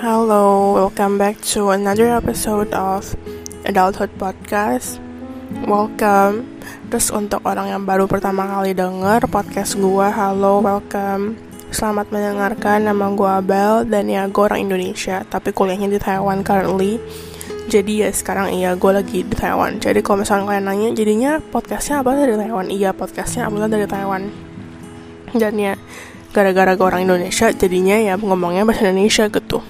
Hello, 0.00 0.72
welcome 0.72 1.20
back 1.20 1.36
to 1.44 1.76
another 1.76 2.08
episode 2.08 2.72
of 2.72 3.04
Adulthood 3.68 4.08
Podcast. 4.16 4.96
Welcome. 5.68 6.56
Terus 6.88 7.12
untuk 7.12 7.44
orang 7.44 7.68
yang 7.68 7.84
baru 7.84 8.08
pertama 8.08 8.48
kali 8.48 8.72
denger 8.72 9.28
podcast 9.28 9.76
gue, 9.76 10.08
halo, 10.08 10.64
welcome. 10.64 11.36
Selamat 11.68 12.08
mendengarkan, 12.08 12.88
nama 12.88 13.12
gue 13.12 13.28
Abel 13.28 13.84
dan 13.92 14.08
ya 14.08 14.24
gue 14.24 14.40
orang 14.40 14.64
Indonesia, 14.64 15.20
tapi 15.28 15.52
kuliahnya 15.52 15.92
di 15.92 16.00
Taiwan 16.00 16.48
currently. 16.48 16.96
Jadi 17.68 18.00
ya 18.00 18.08
sekarang 18.08 18.56
iya 18.56 18.72
gue 18.80 18.92
lagi 18.96 19.20
di 19.20 19.36
Taiwan. 19.36 19.84
Jadi 19.84 20.00
kalau 20.00 20.24
misalnya 20.24 20.48
kalian 20.48 20.64
nanya, 20.64 20.88
jadinya 20.96 21.44
podcastnya 21.44 22.00
apa 22.00 22.16
dari 22.16 22.40
Taiwan? 22.40 22.72
Iya 22.72 22.96
podcastnya 22.96 23.52
apa 23.52 23.68
dari 23.68 23.84
Taiwan. 23.84 24.32
Dan 25.36 25.60
ya 25.60 25.76
gara-gara 26.32 26.72
gue 26.72 26.86
orang 26.88 27.04
Indonesia, 27.04 27.52
jadinya 27.52 28.00
ya 28.00 28.16
ngomongnya 28.16 28.64
bahasa 28.64 28.88
Indonesia 28.88 29.28
gitu. 29.28 29.60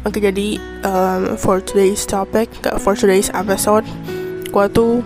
Oke 0.00 0.16
jadi 0.16 0.56
um, 0.80 1.36
for 1.36 1.60
today's 1.60 2.08
topic, 2.08 2.48
for 2.80 2.96
today's 2.96 3.28
episode, 3.36 3.84
gue 4.48 4.66
tuh 4.72 5.04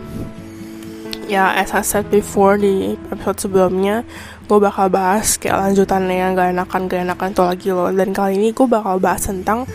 ya 1.26 1.50
as 1.58 1.74
I 1.74 1.82
said 1.82 2.06
before 2.14 2.54
di 2.54 2.94
episode 3.10 3.42
sebelumnya, 3.42 4.06
gue 4.46 4.58
bakal 4.62 4.86
bahas 4.94 5.34
kayak 5.34 5.58
lanjutannya 5.58 6.14
yang 6.14 6.38
gak 6.38 6.54
enakan 6.54 6.86
gak 6.86 7.10
enakan 7.10 7.28
itu 7.34 7.42
lagi 7.42 7.68
loh. 7.74 7.90
Dan 7.90 8.14
kali 8.14 8.38
ini 8.38 8.54
gue 8.54 8.70
bakal 8.70 9.02
bahas 9.02 9.26
tentang 9.26 9.66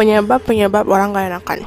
penyebab-penyebab 0.00 0.88
orang 0.88 1.12
gak 1.12 1.28
enakan. 1.28 1.60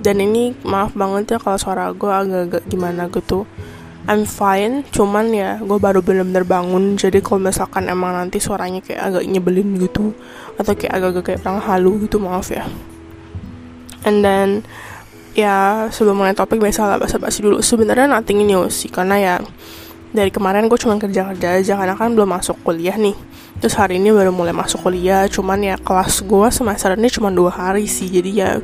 Dan 0.00 0.24
ini 0.24 0.56
maaf 0.64 0.96
banget 0.96 1.36
ya 1.36 1.38
kalau 1.44 1.60
suara 1.60 1.92
gue 1.92 2.08
agak-agak 2.08 2.64
gimana 2.72 3.12
gitu. 3.12 3.44
I'm 4.08 4.24
fine, 4.24 4.86
cuman 4.88 5.28
ya 5.34 5.60
gue 5.60 5.76
baru 5.76 6.00
bener-bener 6.00 6.44
bangun. 6.48 6.96
Jadi 6.96 7.20
kalau 7.20 7.44
misalkan 7.44 7.88
emang 7.88 8.16
nanti 8.16 8.40
suaranya 8.40 8.80
kayak 8.80 9.00
agak 9.12 9.24
nyebelin 9.28 9.76
gitu 9.76 10.16
Atau 10.56 10.72
kayak 10.76 10.96
agak-agak 10.96 11.24
kayak 11.24 11.40
orang 11.44 11.64
halu 11.64 11.92
gitu, 12.08 12.16
maaf 12.16 12.48
ya. 12.48 12.64
And 14.08 14.24
then 14.24 14.64
ya 15.36 15.86
sebelum 15.92 16.20
mulai 16.20 16.32
topik 16.32 16.58
biasa 16.58 16.88
lah 16.88 16.96
basa-basi 16.96 17.44
dulu. 17.44 17.60
Sebenarnya 17.60 18.08
nothing 18.08 18.44
new 18.44 18.66
sih, 18.72 18.88
karena 18.88 19.16
ya 19.20 19.34
dari 20.10 20.32
kemarin 20.34 20.66
gue 20.66 20.78
cuma 20.80 20.98
kerja-kerja 20.98 21.62
aja 21.62 21.72
karena 21.78 21.94
kan 21.94 22.10
belum 22.16 22.34
masuk 22.34 22.58
kuliah 22.66 22.98
nih. 22.98 23.14
Terus 23.62 23.76
hari 23.76 24.00
ini 24.00 24.10
baru 24.10 24.32
mulai 24.32 24.56
masuk 24.56 24.82
kuliah 24.82 25.28
cuman 25.30 25.60
ya 25.60 25.76
kelas 25.78 26.24
gue 26.24 26.48
semester 26.50 26.96
ini 26.96 27.08
cuma 27.12 27.30
dua 27.30 27.52
hari 27.52 27.86
sih. 27.86 28.10
Jadi 28.10 28.30
ya 28.32 28.58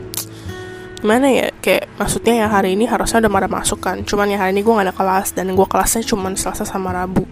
gimana 0.96 1.28
ya 1.28 1.46
kayak 1.60 1.92
maksudnya 2.00 2.44
ya 2.44 2.46
hari 2.48 2.72
ini 2.72 2.88
harusnya 2.88 3.24
udah 3.24 3.32
pada 3.32 3.48
masuk 3.48 3.78
kan. 3.84 4.02
Cuman 4.02 4.32
ya 4.32 4.38
hari 4.40 4.56
ini 4.56 4.64
gue 4.64 4.72
gak 4.72 4.86
ada 4.88 4.96
kelas 4.96 5.36
dan 5.36 5.52
gue 5.52 5.66
kelasnya 5.68 6.02
cuma 6.04 6.32
selasa 6.34 6.64
sama 6.64 6.92
rabu. 6.92 7.28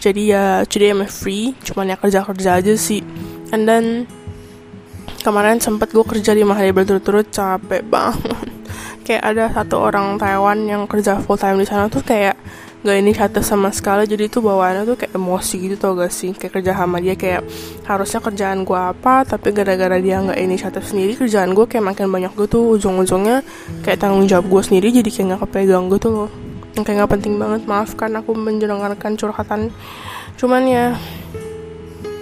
Jadi 0.00 0.32
ya 0.34 0.64
today 0.68 0.92
I'm 0.92 1.04
free 1.08 1.56
cuman 1.64 1.94
ya 1.94 1.96
kerja 1.96 2.20
kerja 2.24 2.50
aja 2.60 2.74
sih. 2.76 3.04
And 3.52 3.68
then 3.68 4.08
kemarin 5.24 5.60
sempet 5.60 5.92
gue 5.92 6.04
kerja 6.04 6.36
lima 6.36 6.56
hari 6.56 6.72
berturut-turut 6.72 7.28
capek 7.32 7.84
banget. 7.94 8.48
Kayak 9.04 9.22
ada 9.24 9.44
satu 9.52 9.84
orang 9.84 10.16
Taiwan 10.16 10.64
yang 10.64 10.88
kerja 10.88 11.20
full 11.20 11.36
time 11.36 11.60
di 11.60 11.68
sana 11.68 11.92
tuh 11.92 12.00
kayak 12.00 12.36
gak 12.84 13.00
inisiatif 13.00 13.42
sama 13.48 13.72
sekali 13.72 14.04
jadi 14.04 14.28
itu 14.28 14.44
bawaannya 14.44 14.84
tuh 14.84 14.96
kayak 15.00 15.16
emosi 15.16 15.56
gitu 15.56 15.74
tau 15.80 15.96
gak 15.96 16.12
sih? 16.12 16.36
Kayak 16.36 16.60
kerja 16.60 16.72
sama 16.76 17.00
dia 17.00 17.16
kayak 17.16 17.42
harusnya 17.88 18.20
kerjaan 18.20 18.68
gue 18.68 18.76
apa 18.76 19.24
tapi 19.24 19.56
gara-gara 19.56 19.96
dia 19.96 20.20
gak 20.20 20.36
inisiatif 20.36 20.84
sendiri 20.92 21.16
kerjaan 21.16 21.56
gue 21.56 21.64
kayak 21.64 21.80
makin 21.80 22.12
banyak 22.12 22.32
gitu. 22.36 22.76
Ujung-ujungnya 22.76 23.40
kayak 23.80 24.04
tanggung 24.04 24.28
jawab 24.28 24.52
gue 24.52 24.62
sendiri 24.62 24.92
jadi 24.92 25.08
kayak 25.08 25.26
gak 25.32 25.40
kepegang 25.48 25.88
gitu 25.88 26.08
loh. 26.12 26.30
Yang 26.76 26.84
kayak 26.84 26.98
gak 27.08 27.12
penting 27.16 27.34
banget 27.40 27.62
maafkan 27.64 28.12
aku 28.20 28.36
mendengarkan 28.36 29.16
curhatan. 29.16 29.72
Cuman 30.36 30.68
ya 30.68 30.92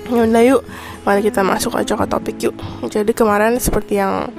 yaudah 0.06 0.42
yuk 0.46 0.62
mari 1.02 1.26
kita 1.26 1.42
masuk 1.42 1.74
aja 1.74 1.98
ke 1.98 2.06
topik 2.06 2.36
yuk. 2.38 2.54
Jadi 2.86 3.10
kemarin 3.10 3.58
seperti 3.58 3.98
yang 3.98 4.30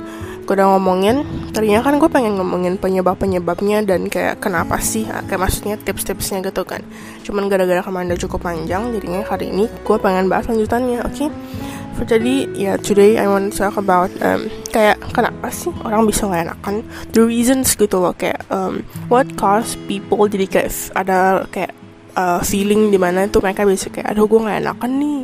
gue 0.44 0.54
udah 0.60 0.76
ngomongin 0.76 1.24
tadinya 1.56 1.80
kan 1.80 1.96
gue 1.96 2.10
pengen 2.12 2.36
ngomongin 2.36 2.76
penyebab 2.76 3.16
penyebabnya 3.16 3.80
dan 3.88 4.12
kayak 4.12 4.44
kenapa 4.44 4.76
sih 4.84 5.08
kayak 5.08 5.40
maksudnya 5.40 5.80
tips-tipsnya 5.80 6.44
gitu 6.44 6.68
kan 6.68 6.84
cuman 7.24 7.48
gara-gara 7.48 7.80
kemarin 7.80 8.12
udah 8.12 8.22
cukup 8.28 8.44
panjang 8.44 8.92
jadinya 8.92 9.24
hari 9.24 9.56
ini 9.56 9.72
gue 9.72 9.98
pengen 10.04 10.28
bahas 10.28 10.52
lanjutannya 10.52 11.00
oke 11.00 11.16
okay? 11.16 11.30
jadi 12.04 12.36
ya 12.52 12.64
yeah, 12.74 12.76
today 12.76 13.16
I 13.16 13.32
want 13.32 13.56
to 13.56 13.64
talk 13.64 13.80
about 13.80 14.12
um, 14.20 14.52
kayak 14.76 15.00
kenapa 15.16 15.48
sih 15.54 15.72
orang 15.88 16.04
bisa 16.04 16.28
nggak 16.28 16.52
enakan 16.52 16.76
the 17.16 17.24
reasons 17.24 17.72
gitu 17.80 18.04
loh 18.04 18.12
kayak 18.12 18.44
um, 18.52 18.84
what 19.08 19.30
cause 19.40 19.80
people 19.88 20.28
jadi 20.28 20.50
kayak 20.50 20.70
ada 20.98 21.48
kayak 21.48 21.72
uh, 22.18 22.44
feeling 22.44 22.92
di 22.92 23.00
mana 23.00 23.30
tuh 23.30 23.40
mereka 23.40 23.64
bisa 23.64 23.88
kayak 23.88 24.12
aduh 24.12 24.28
gue 24.28 24.40
nggak 24.42 24.60
enakan 24.66 24.92
nih 25.00 25.20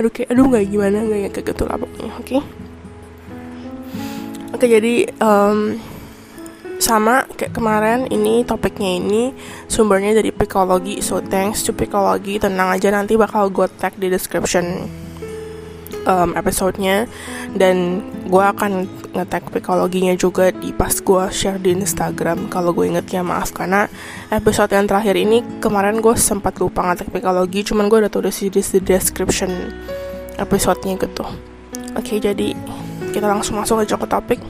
aduh 0.00 0.10
kayak 0.10 0.28
aduh 0.34 0.44
nggak 0.50 0.64
gimana 0.66 0.96
nggak 1.04 1.20
kayak 1.30 1.46
gitu 1.54 1.62
lah 1.68 1.76
pokoknya 1.78 2.12
oke 2.18 2.26
okay? 2.26 2.42
Oke 4.54 4.70
jadi 4.70 5.10
um, 5.18 5.74
sama 6.78 7.26
kayak 7.34 7.58
kemarin 7.58 8.06
ini 8.06 8.46
topiknya 8.46 9.02
ini 9.02 9.22
sumbernya 9.66 10.14
dari 10.14 10.30
psikologi. 10.30 11.02
So 11.02 11.18
thanks 11.18 11.66
to 11.66 11.74
psikologi. 11.74 12.38
Tenang 12.38 12.78
aja 12.78 12.94
nanti 12.94 13.18
bakal 13.18 13.50
gue 13.50 13.66
tag 13.82 13.98
di 13.98 14.06
description 14.06 14.86
um, 16.06 16.38
episodenya. 16.38 17.10
Dan 17.50 18.06
gue 18.30 18.44
akan 18.44 18.86
nge-tag 19.14 19.50
psikologinya 19.50 20.14
juga 20.14 20.54
di 20.54 20.70
pas 20.70 20.90
gue 20.90 21.24
share 21.34 21.58
di 21.58 21.74
Instagram 21.74 22.46
kalau 22.50 22.70
gue 22.74 22.90
inget 22.90 23.06
ya 23.10 23.22
maaf 23.22 23.54
karena 23.54 23.86
episode 24.30 24.70
yang 24.74 24.90
terakhir 24.90 25.14
ini 25.14 25.42
kemarin 25.62 26.02
gue 26.02 26.14
sempat 26.14 26.58
lupa 26.62 26.82
nge-tag 26.82 27.10
psikologi 27.10 27.62
cuman 27.66 27.90
gue 27.90 28.06
udah 28.06 28.12
tulis 28.12 28.38
di 28.38 28.50
description 28.82 29.50
episodenya 30.38 30.94
gitu. 30.98 31.26
Oke 31.94 32.18
okay, 32.18 32.18
jadi 32.18 32.58
kita 33.14 33.30
langsung 33.30 33.62
masuk 33.62 33.86
aja 33.86 33.94
ke 33.94 34.06
topik. 34.10 34.40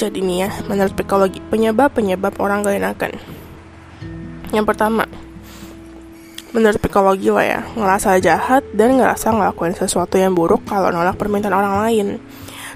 Jadi 0.00 0.24
nih 0.24 0.48
ya 0.48 0.50
menurut 0.64 0.96
psikologi 0.96 1.44
penyebab 1.52 1.92
penyebab 1.92 2.32
orang 2.40 2.64
gak 2.64 2.80
enakan 2.80 3.12
yang 4.52 4.64
pertama 4.64 5.04
menurut 6.56 6.80
psikologi 6.80 7.28
lah 7.28 7.44
ya 7.44 7.60
ngerasa 7.76 8.16
jahat 8.24 8.64
dan 8.72 8.96
ngerasa 8.96 9.36
ngelakuin 9.36 9.76
sesuatu 9.76 10.16
yang 10.16 10.32
buruk 10.32 10.64
kalau 10.64 10.88
nolak 10.88 11.20
permintaan 11.20 11.52
orang 11.52 11.74
lain. 11.84 12.06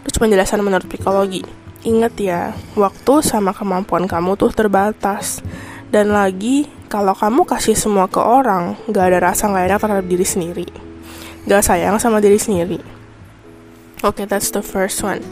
Terus 0.05 0.19
penjelasan 0.21 0.61
menurut 0.61 0.85
psikologi 0.85 1.41
ingat 1.83 2.13
ya 2.21 2.53
waktu 2.77 3.25
sama 3.25 3.57
kemampuan 3.57 4.05
kamu 4.05 4.37
tuh 4.37 4.53
terbatas. 4.53 5.41
Dan 5.89 6.13
lagi 6.13 6.69
kalau 6.89 7.13
kamu 7.13 7.45
kasih 7.45 7.77
semua 7.77 8.09
ke 8.09 8.21
orang 8.21 8.77
gak 8.93 9.09
ada 9.09 9.33
rasa 9.33 9.49
gak 9.49 9.73
enak 9.73 9.81
terhadap 9.81 10.07
diri 10.09 10.27
sendiri. 10.29 10.69
Gak 11.49 11.65
sayang 11.65 11.97
sama 11.97 12.21
diri 12.21 12.37
sendiri 12.37 12.92
Oke, 14.03 14.23
okay, 14.23 14.27
that's 14.27 14.51
the 14.51 14.63
first 14.63 14.99
one. 15.07 15.23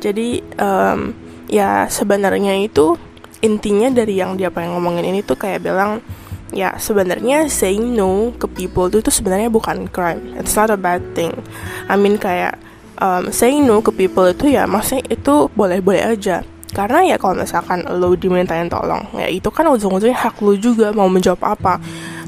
Jadi 0.00 0.40
um, 0.56 1.12
ya 1.44 1.84
sebenarnya 1.92 2.56
itu 2.56 2.96
intinya 3.44 3.92
dari 3.92 4.16
yang 4.16 4.40
dia 4.40 4.48
pengen 4.48 4.80
ngomongin 4.80 5.04
ini 5.04 5.20
tuh 5.20 5.36
kayak 5.36 5.60
bilang 5.60 6.00
ya 6.48 6.72
sebenarnya 6.80 7.44
saying 7.52 7.92
no 7.92 8.32
ke 8.40 8.48
people 8.48 8.88
itu 8.88 9.04
tuh 9.04 9.12
sebenarnya 9.12 9.52
bukan 9.52 9.92
crime. 9.92 10.40
It's 10.40 10.56
not 10.56 10.72
a 10.72 10.80
bad 10.80 11.04
thing. 11.12 11.36
I 11.84 12.00
mean 12.00 12.16
kayak 12.16 12.56
um, 12.96 13.28
saying 13.28 13.68
no 13.68 13.84
ke 13.84 13.92
people 13.92 14.24
itu 14.24 14.56
ya 14.56 14.64
maksudnya 14.64 15.04
itu 15.12 15.52
boleh-boleh 15.52 16.16
aja. 16.16 16.40
Karena 16.74 17.06
ya 17.06 17.16
kalau 17.20 17.38
misalkan 17.38 17.86
lo 17.86 18.18
dimintain 18.18 18.66
tolong, 18.66 19.06
ya 19.14 19.30
itu 19.30 19.46
kan 19.46 19.62
ujung-ujungnya 19.70 20.16
hak 20.18 20.42
lo 20.42 20.58
juga 20.58 20.90
mau 20.90 21.06
menjawab 21.06 21.54
apa. 21.54 21.78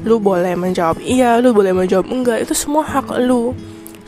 Lo 0.07 0.23
boleh 0.23 0.55
menjawab 0.55 1.03
iya, 1.03 1.35
lo 1.43 1.51
boleh 1.51 1.75
menjawab 1.75 2.07
enggak, 2.07 2.47
itu 2.47 2.55
semua 2.55 2.87
hak 2.87 3.11
lo 3.27 3.51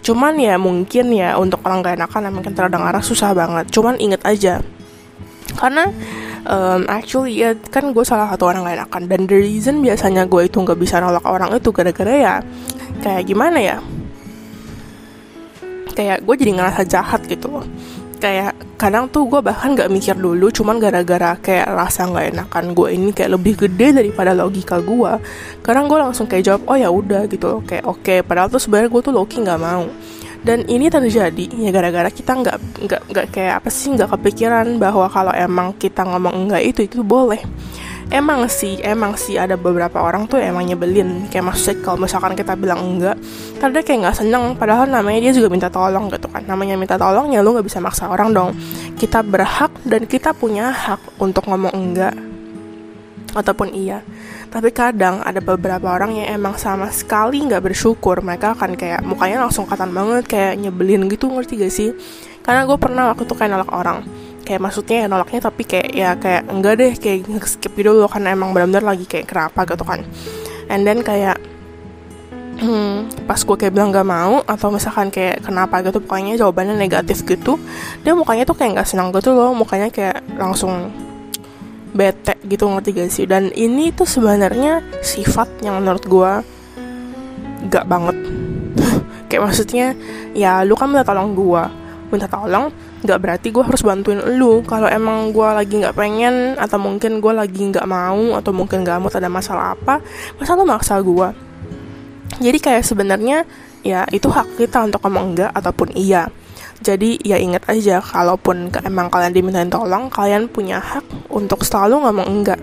Cuman 0.10 0.42
ya 0.42 0.58
mungkin 0.58 1.14
ya 1.14 1.38
untuk 1.38 1.62
orang 1.62 1.86
gak 1.86 2.02
enakan 2.02 2.34
mungkin 2.34 2.58
terdengar 2.58 2.98
susah 3.06 3.38
banget. 3.38 3.70
Cuman 3.70 4.02
inget 4.02 4.26
aja. 4.26 4.58
Karena 5.54 5.86
um, 6.50 6.82
actually 6.90 7.38
ya 7.38 7.54
kan 7.70 7.94
gue 7.94 8.02
salah 8.02 8.26
satu 8.34 8.50
orang 8.50 8.66
gak 8.66 8.78
enakan 8.82 9.04
dan 9.06 9.22
the 9.30 9.38
reason 9.38 9.86
biasanya 9.86 10.26
gue 10.26 10.50
itu 10.50 10.58
nggak 10.58 10.80
bisa 10.82 10.98
nolak 10.98 11.26
orang 11.30 11.54
itu 11.54 11.70
gara-gara 11.70 12.14
ya 12.14 12.36
kayak 13.06 13.24
gimana 13.30 13.58
ya 13.62 13.78
kayak 15.94 16.24
gue 16.24 16.36
jadi 16.40 16.52
ngerasa 16.56 16.82
jahat 16.88 17.22
gitu 17.28 17.52
loh 17.60 17.66
kayak 18.20 18.52
kadang 18.76 19.08
tuh 19.08 19.26
gue 19.26 19.40
bahkan 19.40 19.74
gak 19.74 19.88
mikir 19.88 20.14
dulu 20.14 20.52
cuman 20.52 20.78
gara-gara 20.78 21.40
kayak 21.40 21.68
rasa 21.72 22.06
nggak 22.06 22.36
enakan 22.36 22.66
gue 22.76 22.88
ini 22.92 23.10
kayak 23.16 23.32
lebih 23.40 23.54
gede 23.66 23.96
daripada 23.96 24.36
logika 24.36 24.78
gue 24.84 25.12
kadang 25.64 25.88
gue 25.88 25.98
langsung 25.98 26.28
kayak 26.28 26.44
jawab 26.44 26.62
oh 26.68 26.78
ya 26.78 26.92
udah 26.92 27.26
gitu 27.32 27.46
loh 27.48 27.62
kayak 27.64 27.88
oke 27.88 28.04
okay. 28.04 28.20
padahal 28.20 28.52
tuh 28.52 28.60
sebenarnya 28.60 28.92
gue 28.92 29.02
tuh 29.02 29.14
Loki 29.16 29.40
nggak 29.40 29.62
mau 29.64 29.88
dan 30.40 30.64
ini 30.72 30.88
terjadi 30.88 31.52
ya 31.52 31.70
gara-gara 31.72 32.08
kita 32.08 32.32
nggak 32.32 32.58
nggak 32.88 33.02
nggak 33.12 33.26
kayak 33.32 33.54
apa 33.60 33.70
sih 33.72 33.92
nggak 33.92 34.08
kepikiran 34.16 34.80
bahwa 34.80 35.12
kalau 35.12 35.36
emang 35.36 35.76
kita 35.76 36.08
ngomong 36.08 36.48
enggak 36.48 36.64
itu 36.64 36.80
itu 36.88 37.04
boleh 37.04 37.44
emang 38.10 38.50
sih 38.50 38.82
emang 38.82 39.14
sih 39.16 39.38
ada 39.38 39.56
beberapa 39.56 40.02
orang 40.02 40.26
tuh 40.26 40.42
emang 40.42 40.66
nyebelin. 40.66 41.30
Kayak 41.30 41.54
maksudnya 41.54 41.78
kalau 41.86 41.98
misalkan 42.06 42.34
kita 42.34 42.58
bilang 42.58 42.82
enggak 42.82 43.18
karena 43.62 43.80
kayak 43.86 44.00
nggak 44.06 44.18
seneng. 44.18 44.44
Padahal 44.58 44.90
namanya 44.90 45.30
dia 45.30 45.34
juga 45.34 45.48
minta 45.54 45.70
tolong 45.70 46.10
gitu 46.10 46.28
kan. 46.30 46.44
Namanya 46.46 46.76
minta 46.76 46.98
tolong 46.98 47.30
ya 47.30 47.46
lu 47.46 47.54
nggak 47.54 47.66
bisa 47.66 47.80
maksa 47.80 48.10
orang 48.10 48.34
dong. 48.34 48.52
Kita 48.98 49.22
berhak 49.22 49.72
dan 49.86 50.10
kita 50.10 50.34
punya 50.34 50.74
hak 50.74 51.22
untuk 51.22 51.46
ngomong 51.48 51.74
enggak. 51.74 52.16
Ataupun 53.38 53.72
iya. 53.78 54.02
Tapi 54.50 54.74
kadang 54.74 55.22
ada 55.22 55.38
beberapa 55.38 55.94
orang 55.94 56.18
yang 56.18 56.42
emang 56.42 56.58
sama 56.58 56.90
sekali 56.90 57.46
nggak 57.46 57.62
bersyukur. 57.62 58.26
Mereka 58.26 58.58
akan 58.58 58.74
kayak 58.74 59.06
mukanya 59.06 59.46
langsung 59.46 59.70
katan 59.70 59.94
banget 59.94 60.26
kayak 60.26 60.58
nyebelin 60.58 61.06
gitu. 61.06 61.30
Ngerti 61.30 61.62
gak 61.62 61.74
sih? 61.74 61.94
Karena 62.42 62.66
gue 62.66 62.78
pernah 62.82 63.14
waktu 63.14 63.30
itu 63.30 63.38
kayak 63.38 63.52
nolak 63.54 63.70
orang 63.70 64.02
kayak 64.50 64.66
maksudnya 64.66 65.06
ya 65.06 65.08
nolaknya 65.08 65.46
tapi 65.46 65.62
kayak 65.62 65.88
ya 65.94 66.10
kayak 66.18 66.50
enggak 66.50 66.74
deh 66.82 66.94
kayak 66.98 67.46
skip 67.46 67.70
gitu 67.78 67.94
loh 67.94 68.10
karena 68.10 68.34
emang 68.34 68.50
benar-benar 68.50 68.82
lagi 68.82 69.06
kayak 69.06 69.30
kenapa 69.30 69.70
gitu 69.70 69.86
kan. 69.86 70.02
And 70.74 70.90
then 70.90 71.06
kayak 71.06 71.38
hmm, 72.58 73.30
pas 73.30 73.38
gue 73.38 73.54
kayak 73.62 73.78
bilang 73.78 73.94
gak 73.94 74.10
mau 74.10 74.42
atau 74.50 74.74
misalkan 74.74 75.14
kayak 75.14 75.46
kenapa 75.46 75.86
gitu 75.86 76.02
pokoknya 76.02 76.34
jawabannya 76.42 76.82
negatif 76.82 77.22
gitu 77.30 77.62
dia 78.02 78.18
mukanya 78.18 78.44
tuh 78.44 78.58
kayak 78.58 78.82
nggak 78.82 78.90
senang 78.90 79.14
gitu 79.14 79.38
loh 79.38 79.54
mukanya 79.54 79.88
kayak 79.94 80.26
langsung 80.36 80.90
bete 81.94 82.38
gitu 82.46 82.70
ngerti 82.70 82.90
gak 82.98 83.10
sih? 83.14 83.26
Dan 83.26 83.54
ini 83.54 83.94
tuh 83.94 84.06
sebenarnya 84.06 84.82
sifat 85.02 85.50
yang 85.66 85.82
menurut 85.82 86.04
gue 86.06 86.32
gak 87.70 87.86
banget. 87.86 88.18
Kayak 89.30 89.44
maksudnya 89.46 89.88
ya 90.34 90.66
lu 90.66 90.74
kan 90.74 90.90
minta 90.90 91.06
tolong 91.06 91.38
gue 91.38 91.64
minta 92.10 92.28
tolong 92.30 92.74
nggak 93.06 93.20
berarti 93.22 93.48
gue 93.54 93.64
harus 93.64 93.82
bantuin 93.82 94.20
lu. 94.38 94.62
Kalau 94.66 94.90
emang 94.90 95.32
gue 95.32 95.48
lagi 95.48 95.74
nggak 95.80 95.96
pengen 95.96 96.60
atau 96.60 96.78
mungkin 96.82 97.24
gue 97.24 97.34
lagi 97.34 97.62
nggak 97.70 97.88
mau 97.88 98.36
atau 98.38 98.52
mungkin 98.54 98.84
gak 98.84 99.00
mau 99.02 99.10
ada 99.10 99.32
masalah 99.32 99.74
apa 99.74 100.02
masa 100.38 100.54
lu 100.54 100.64
maksa 100.64 100.96
gue 101.02 101.30
jadi 102.40 102.58
kayak 102.62 102.84
sebenarnya 102.86 103.44
ya 103.82 104.08
itu 104.14 104.30
hak 104.32 104.60
kita 104.60 104.86
untuk 104.86 105.02
ngomong 105.04 105.36
enggak 105.36 105.52
ataupun 105.54 105.92
iya. 105.94 106.30
Jadi 106.80 107.20
ya 107.28 107.36
ingat 107.36 107.68
aja 107.68 108.00
kalaupun 108.00 108.72
emang 108.88 109.12
kalian 109.12 109.36
dimintain 109.36 109.68
tolong 109.68 110.08
kalian 110.08 110.48
punya 110.48 110.80
hak 110.80 111.04
untuk 111.28 111.68
selalu 111.68 112.08
ngomong 112.08 112.28
enggak 112.32 112.62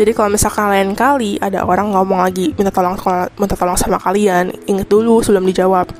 jadi 0.00 0.16
kalau 0.16 0.32
misalkan 0.32 0.72
lain 0.72 0.96
kali 0.96 1.36
ada 1.44 1.60
orang 1.60 1.92
ngomong 1.92 2.24
lagi 2.24 2.56
minta 2.56 2.72
tolong 2.72 2.96
minta 3.36 3.52
tolong 3.52 3.76
sama 3.76 4.00
kalian 4.00 4.48
ingat 4.64 4.88
dulu 4.88 5.20
sebelum 5.20 5.44
dijawab. 5.44 5.92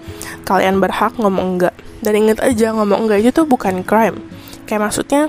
Kalian 0.49 0.81
berhak 0.81 1.21
ngomong 1.21 1.61
enggak 1.61 1.77
dan 2.01 2.13
inget 2.17 2.41
aja 2.41 2.73
ngomong 2.73 3.07
enggak 3.07 3.21
itu 3.21 3.31
tuh 3.33 3.47
bukan 3.47 3.85
crime. 3.85 4.17
Kayak 4.65 4.89
maksudnya 4.89 5.23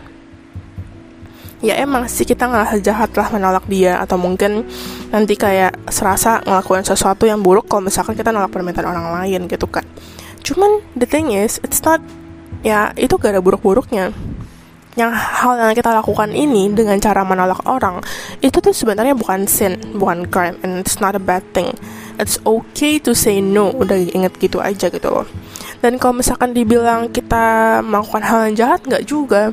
ya 1.62 1.77
emang 1.77 2.09
sih 2.09 2.25
kita 2.25 2.47
ngerasa 2.47 2.79
jahat 2.79 3.12
lah 3.15 3.27
menolak 3.31 3.68
dia. 3.68 4.00
Atau 4.00 4.15
mungkin 4.15 4.63
nanti 5.12 5.35
kayak 5.35 5.91
serasa 5.91 6.39
ngelakuin 6.47 6.88
sesuatu 6.88 7.27
yang 7.27 7.44
buruk 7.44 7.68
kalau 7.68 7.91
misalkan 7.91 8.15
kita 8.15 8.31
nolak 8.31 8.51
permintaan 8.51 8.88
orang 8.88 9.07
lain 9.21 9.51
gitu 9.51 9.68
kan. 9.68 9.83
Cuman 10.41 10.79
the 10.95 11.06
thing 11.06 11.35
is 11.35 11.59
it's 11.62 11.83
not 11.83 12.00
ya 12.63 12.95
itu 12.95 13.19
gak 13.19 13.35
ada 13.35 13.44
buruk-buruknya. 13.44 14.15
Yang 15.00 15.12
hal 15.15 15.56
yang 15.56 15.71
kita 15.71 15.91
lakukan 15.95 16.35
ini 16.35 16.67
dengan 16.71 17.00
cara 17.00 17.24
menolak 17.24 17.63
orang 17.63 18.03
itu 18.44 18.59
tuh 18.59 18.75
sebenarnya 18.75 19.15
bukan 19.15 19.47
sin 19.47 19.79
bukan 19.95 20.27
crime 20.27 20.59
and 20.67 20.83
it's 20.83 21.03
not 21.03 21.15
a 21.15 21.21
bad 21.21 21.44
thing. 21.51 21.75
It's 22.19 22.39
okay 22.44 23.00
to 23.03 23.12
say 23.12 23.44
no. 23.44 23.71
Udah 23.75 24.00
inget 24.00 24.39
gitu 24.39 24.63
aja 24.63 24.88
gitu. 24.88 25.07
loh 25.12 25.27
dan 25.81 25.97
kalau 25.97 26.21
misalkan 26.21 26.53
dibilang 26.53 27.09
kita 27.09 27.81
melakukan 27.81 28.21
hal 28.21 28.39
yang 28.47 28.55
jahat 28.55 28.79
nggak 28.85 29.03
juga. 29.03 29.49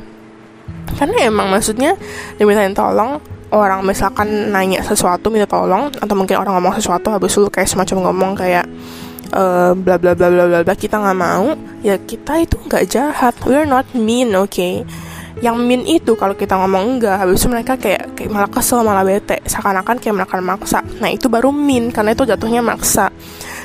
Karena 1.01 1.31
emang 1.31 1.49
maksudnya 1.49 1.97
dimintain 2.37 2.77
tolong 2.77 3.17
orang 3.49 3.81
misalkan 3.81 4.53
nanya 4.53 4.85
sesuatu 4.85 5.33
minta 5.33 5.49
tolong 5.49 5.89
atau 5.89 6.13
mungkin 6.13 6.37
orang 6.37 6.61
ngomong 6.61 6.77
sesuatu 6.77 7.09
habis 7.09 7.33
itu 7.33 7.49
kayak 7.49 7.65
semacam 7.65 8.11
ngomong 8.11 8.37
kayak 8.37 8.69
uh, 9.33 9.73
bla 9.73 9.97
bla 9.97 10.13
bla 10.13 10.29
bla 10.29 10.45
bla 10.45 10.61
bla 10.61 10.75
kita 10.77 11.01
nggak 11.01 11.17
mau 11.17 11.57
ya 11.81 11.97
kita 11.97 12.45
itu 12.45 12.61
nggak 12.61 12.85
jahat. 12.93 13.35
We're 13.49 13.65
not 13.65 13.89
mean 13.97 14.37
oke 14.37 14.53
okay? 14.53 14.85
yang 15.39 15.55
mean 15.55 15.87
itu 15.87 16.19
kalau 16.19 16.35
kita 16.35 16.59
ngomong 16.59 16.99
enggak 16.99 17.15
habis 17.15 17.39
itu 17.41 17.49
mereka 17.49 17.79
kayak 17.79 18.19
kayak 18.19 18.31
malah 18.35 18.51
kesel 18.51 18.83
malah 18.85 19.07
bete. 19.07 19.39
Seakan-akan 19.47 19.97
kayak 20.03 20.15
mereka 20.19 20.43
maksa. 20.43 20.83
Nah 20.99 21.09
itu 21.09 21.31
baru 21.31 21.55
mean 21.55 21.95
karena 21.95 22.13
itu 22.13 22.27
jatuhnya 22.27 22.61
maksa 22.61 23.09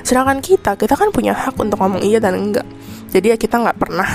sedangkan 0.04 0.44
kita 0.44 0.76
kita 0.76 0.94
kan 1.00 1.10
punya 1.10 1.32
hak 1.32 1.56
untuk 1.56 1.80
ngomong 1.80 2.04
iya 2.04 2.20
dan 2.20 2.36
enggak. 2.36 2.68
Jadi 3.10 3.34
ya 3.34 3.38
kita 3.40 3.64
nggak 3.64 3.78
pernah 3.80 4.10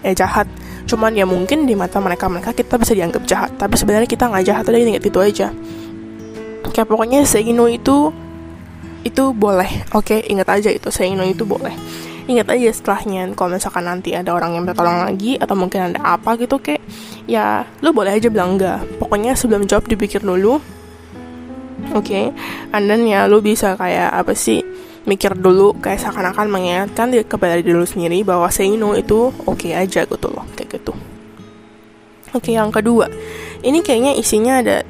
ya 0.00 0.12
jahat. 0.16 0.48
Cuman 0.88 1.12
ya 1.14 1.28
mungkin 1.28 1.68
di 1.68 1.76
mata 1.76 2.00
mereka 2.00 2.26
mereka 2.26 2.50
kita 2.56 2.80
bisa 2.80 2.96
dianggap 2.96 3.22
jahat. 3.28 3.52
Tapi 3.60 3.76
sebenarnya 3.76 4.08
kita 4.08 4.26
nggak 4.26 4.44
jahat 4.48 4.64
udah 4.66 4.80
ingat 4.80 5.04
itu 5.04 5.18
aja. 5.20 5.48
Kayak 6.70 6.88
pokoknya 6.88 7.26
say 7.28 7.44
no 7.52 7.68
itu 7.68 8.10
itu 9.04 9.22
boleh. 9.36 9.68
Oke 9.92 10.18
okay? 10.18 10.32
ingat 10.32 10.48
aja 10.48 10.72
itu. 10.72 10.88
Say 10.88 11.12
no 11.12 11.22
itu 11.22 11.44
boleh. 11.44 11.72
Ingat 12.30 12.46
aja 12.54 12.70
setelahnya. 12.70 13.34
Kalau 13.34 13.50
misalkan 13.52 13.84
nanti 13.84 14.14
ada 14.14 14.32
orang 14.32 14.54
yang 14.56 14.62
minta 14.64 14.78
tolong 14.78 15.04
lagi 15.04 15.34
atau 15.36 15.58
mungkin 15.58 15.92
ada 15.92 15.98
apa 16.16 16.38
gitu 16.38 16.62
kayak 16.62 16.80
ya 17.26 17.66
lu 17.84 17.90
boleh 17.90 18.16
aja 18.16 18.30
bilang 18.30 18.56
enggak. 18.56 18.86
Pokoknya 19.02 19.34
sebelum 19.36 19.66
jawab 19.66 19.90
dipikir 19.90 20.22
dulu. 20.22 20.62
Oke. 21.90 22.06
Okay? 22.06 22.24
and 22.70 22.86
then 22.86 23.02
ya 23.06 23.26
lu 23.26 23.42
bisa 23.42 23.74
kayak 23.74 24.14
apa 24.14 24.30
sih 24.36 24.62
mikir 25.08 25.32
dulu 25.32 25.72
kayak 25.80 26.04
seakan-akan 26.04 26.52
mengingatkan 26.52 27.08
kepada 27.24 27.56
diri 27.56 27.86
sendiri 27.88 28.20
bahwa 28.20 28.52
say 28.52 28.68
no 28.76 28.92
itu 28.92 29.32
oke 29.48 29.56
okay 29.56 29.72
aja 29.72 30.04
gitu 30.04 30.28
loh 30.28 30.44
kayak 30.56 30.80
gitu. 30.80 30.92
Oke 32.30 32.52
okay, 32.52 32.60
yang 32.60 32.70
kedua. 32.70 33.08
Ini 33.64 33.80
kayaknya 33.82 34.12
isinya 34.14 34.60
ada 34.60 34.84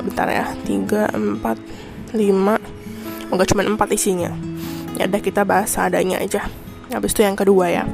bentar 0.00 0.30
ya 0.30 0.46
tiga 0.64 1.10
empat 1.12 1.58
lima. 2.14 2.56
Enggak 3.28 3.52
cuma 3.52 3.66
empat 3.66 3.90
isinya. 3.92 4.30
Ya 4.96 5.10
udah 5.10 5.20
kita 5.20 5.42
bahas 5.42 5.74
adanya 5.76 6.22
aja. 6.22 6.46
Habis 6.94 7.12
itu 7.12 7.26
yang 7.26 7.36
kedua 7.36 7.68
ya. 7.68 7.84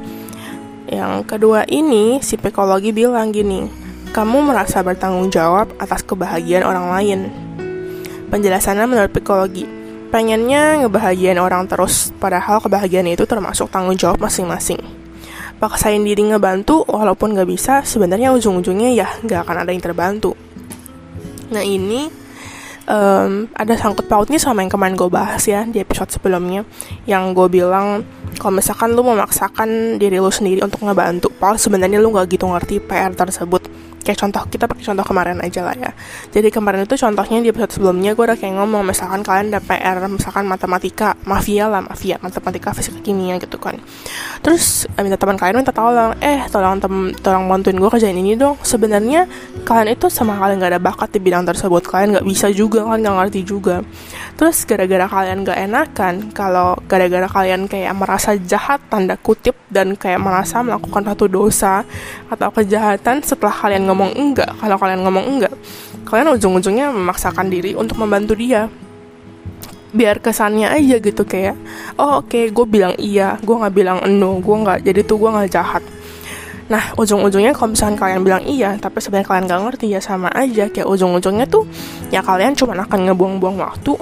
Yang 0.87 1.25
kedua 1.25 1.65
ini 1.67 2.21
si 2.21 2.37
psikologi 2.37 2.93
bilang 2.93 3.33
gini 3.33 3.65
kamu 4.13 4.45
merasa 4.45 4.85
bertanggung 4.85 5.33
jawab 5.33 5.73
atas 5.81 6.05
kebahagiaan 6.05 6.69
orang 6.69 6.87
lain. 6.93 7.19
Penjelasannya 8.29 8.85
menurut 8.85 9.09
psikologi 9.09 9.82
pengennya 10.13 10.85
ngebahagiain 10.85 11.41
orang 11.41 11.65
terus, 11.65 12.13
padahal 12.21 12.61
kebahagiaan 12.61 13.09
itu 13.09 13.25
termasuk 13.25 13.73
tanggung 13.73 13.97
jawab 13.97 14.21
masing-masing. 14.21 14.77
Paksain 15.57 16.05
diri 16.05 16.21
ngebantu, 16.21 16.85
walaupun 16.85 17.33
gak 17.33 17.49
bisa, 17.49 17.81
sebenarnya 17.81 18.29
ujung-ujungnya 18.37 18.93
ya 18.93 19.09
gak 19.25 19.49
akan 19.49 19.65
ada 19.65 19.73
yang 19.73 19.81
terbantu. 19.81 20.37
Nah 21.49 21.65
ini 21.65 22.13
um, 22.85 23.49
ada 23.57 23.73
sangkut 23.73 24.05
pautnya 24.05 24.37
sama 24.37 24.61
yang 24.61 24.69
kemarin 24.69 24.93
gue 24.93 25.09
bahas 25.09 25.41
ya 25.49 25.65
di 25.65 25.81
episode 25.81 26.13
sebelumnya, 26.13 26.61
yang 27.09 27.33
gue 27.33 27.49
bilang 27.49 28.05
kalau 28.37 28.53
misalkan 28.53 28.93
lu 28.93 29.01
memaksakan 29.01 29.97
diri 29.97 30.21
lu 30.21 30.29
sendiri 30.29 30.61
untuk 30.61 30.85
ngebantu, 30.85 31.33
padahal 31.33 31.57
sebenarnya 31.57 31.97
lu 31.97 32.13
gak 32.13 32.29
gitu 32.29 32.45
ngerti 32.45 32.85
PR 32.85 33.17
tersebut 33.17 33.65
kayak 34.03 34.19
contoh 34.19 34.43
kita 34.51 34.67
pakai 34.67 34.83
contoh 34.83 35.05
kemarin 35.07 35.39
aja 35.39 35.63
lah 35.63 35.75
ya. 35.79 35.91
Jadi 36.35 36.51
kemarin 36.51 36.83
itu 36.83 36.99
contohnya 36.99 37.39
di 37.39 37.49
episode 37.49 37.79
sebelumnya 37.79 38.11
gue 38.13 38.23
udah 38.27 38.37
kayak 38.37 38.53
ngomong 38.59 38.83
misalkan 38.83 39.23
kalian 39.23 39.55
ada 39.55 39.63
PR 39.63 39.97
misalkan 40.11 40.43
matematika 40.43 41.15
mafia 41.23 41.71
lah 41.71 41.79
mafia 41.79 42.19
matematika 42.19 42.75
fisika 42.75 42.99
kimia 42.99 43.39
gitu 43.39 43.55
kan. 43.57 43.79
Terus 44.43 44.85
eh, 44.91 45.01
minta 45.01 45.15
teman 45.15 45.39
kalian 45.39 45.63
minta 45.63 45.71
tolong 45.71 46.13
eh 46.19 46.43
tolong 46.51 46.83
tem 46.83 46.95
tolong 47.23 47.47
bantuin 47.47 47.79
gue 47.79 47.89
kerjain 47.89 48.13
ini 48.13 48.35
dong. 48.35 48.59
Sebenarnya 48.61 49.25
kalian 49.63 49.95
itu 49.95 50.11
sama 50.11 50.35
kalian 50.35 50.59
gak 50.59 50.71
ada 50.75 50.81
bakat 50.83 51.09
di 51.15 51.19
bidang 51.23 51.47
tersebut. 51.47 51.87
Kalian 51.87 52.19
gak 52.19 52.27
bisa 52.27 52.51
juga 52.51 52.83
kalian 52.83 53.07
gak 53.07 53.17
ngerti 53.23 53.41
juga. 53.47 53.81
Terus 54.35 54.67
gara-gara 54.67 55.07
kalian 55.07 55.47
gak 55.47 55.59
enakan 55.63 56.13
kalau 56.35 56.75
gara-gara 56.91 57.25
kalian 57.31 57.71
kayak 57.71 57.95
merasa 57.95 58.35
jahat 58.35 58.83
tanda 58.91 59.15
kutip 59.15 59.55
dan 59.71 59.95
kayak 59.95 60.19
merasa 60.19 60.59
melakukan 60.61 61.07
satu 61.07 61.25
dosa 61.31 61.87
atau 62.29 62.49
kejahatan 62.51 63.21
setelah 63.21 63.53
kalian 63.53 63.89
ngomong 63.93 64.17
enggak 64.17 64.49
kalau 64.57 64.81
kalian 64.81 65.05
ngomong 65.05 65.25
enggak 65.37 65.53
kalian 66.09 66.33
ujung-ujungnya 66.37 66.93
memaksakan 66.93 67.49
diri 67.49 67.73
untuk 67.73 67.97
membantu 67.97 68.37
dia. 68.37 68.69
Biar 69.93 70.17
kesannya 70.17 70.73
aja 70.73 70.97
gitu 70.97 71.21
kayak 71.21 71.53
oh 72.01 72.25
oke 72.25 72.33
okay, 72.33 72.49
gue 72.49 72.65
bilang 72.65 72.97
iya 72.97 73.37
gue 73.41 73.53
nggak 73.53 73.73
bilang 73.73 74.01
no 74.09 74.41
gue 74.41 74.55
nggak 74.57 74.85
jadi 74.85 75.01
tuh 75.05 75.17
gue 75.21 75.29
nggak 75.29 75.49
jahat. 75.53 75.83
Nah 76.69 76.93
ujung-ujungnya 76.97 77.53
kalau 77.53 77.77
misalkan 77.77 77.97
kalian 77.97 78.21
bilang 78.25 78.41
iya 78.45 78.73
tapi 78.81 78.97
sebenarnya 78.97 79.29
kalian 79.29 79.45
nggak 79.45 79.61
ngerti 79.69 79.85
ya 79.93 80.01
sama 80.01 80.33
aja 80.33 80.65
kayak 80.69 80.89
ujung-ujungnya 80.89 81.45
tuh 81.45 81.69
ya 82.09 82.25
kalian 82.25 82.57
cuma 82.57 82.73
akan 82.73 83.09
ngebuang-buang 83.09 83.57
waktu 83.61 83.93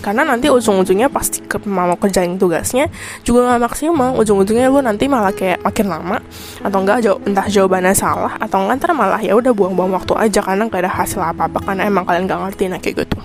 karena 0.00 0.24
nanti 0.24 0.48
ujung-ujungnya 0.48 1.12
pasti 1.12 1.44
ke, 1.44 1.60
mau 1.68 1.92
kerjain 2.00 2.40
tugasnya 2.40 2.88
juga 3.20 3.46
nggak 3.46 3.60
maksimal. 3.68 4.16
Ujung-ujungnya 4.16 4.72
lu 4.72 4.80
nanti 4.80 5.06
malah 5.06 5.30
kayak 5.30 5.60
makin 5.60 5.86
lama 5.92 6.16
atau 6.64 6.78
enggak 6.80 6.98
jauh 7.04 7.20
entah 7.28 7.46
jawabannya 7.46 7.92
salah 7.92 8.34
atau 8.40 8.64
enggak 8.64 8.80
ntar 8.80 8.92
malah 8.96 9.20
ya 9.20 9.36
udah 9.36 9.52
buang-buang 9.52 9.92
waktu 9.92 10.12
aja 10.16 10.40
karena 10.40 10.66
gak 10.72 10.88
ada 10.88 10.92
hasil 10.92 11.20
apa-apa 11.20 11.60
karena 11.62 11.84
emang 11.86 12.08
kalian 12.08 12.24
gak 12.24 12.40
ngerti 12.48 12.64
nah 12.72 12.80
kayak 12.80 13.04
gitu. 13.06 13.18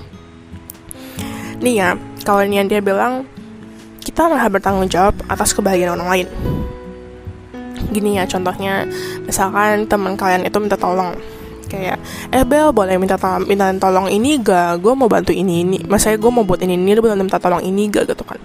Nih 1.64 1.80
ya 1.80 1.90
kawan 2.28 2.52
yang 2.52 2.68
dia 2.68 2.84
bilang 2.84 3.24
kita 4.04 4.28
malah 4.28 4.52
bertanggung 4.52 4.92
jawab 4.92 5.16
atas 5.32 5.56
kebahagiaan 5.56 5.96
orang 5.96 6.10
lain. 6.12 6.28
Gini 7.90 8.20
ya 8.20 8.28
contohnya 8.28 8.84
misalkan 9.24 9.88
teman 9.88 10.20
kalian 10.20 10.44
itu 10.44 10.58
minta 10.60 10.76
tolong 10.76 11.16
kayak 11.76 12.00
eh 12.32 12.44
Bel 12.48 12.72
boleh 12.72 12.96
minta 12.96 13.20
to 13.20 13.28
minta 13.44 13.70
tolong 13.76 14.08
ini 14.08 14.40
gak 14.40 14.80
gue 14.80 14.94
mau 14.96 15.12
bantu 15.12 15.36
ini 15.36 15.68
ini. 15.68 15.78
Masanya 15.84 16.18
gue 16.18 16.32
mau 16.32 16.48
buat 16.48 16.64
ini 16.64 16.80
ini 16.80 16.96
boleh 16.96 17.20
minta 17.20 17.42
tolong 17.42 17.62
ini 17.62 17.92
gak 17.92 18.08
gitu 18.10 18.24
kan. 18.24 18.40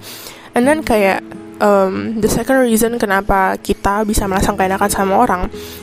And 0.59 0.67
then 0.67 0.83
kayak 0.83 1.23
um, 1.63 2.19
the 2.19 2.27
second 2.27 2.65
reason 2.65 2.97
kenapa 2.99 3.55
kita 3.61 4.03
bisa 4.03 4.27
merasa 4.27 4.51
enakan 4.51 4.91
sama 4.91 5.15
orang 5.21 5.43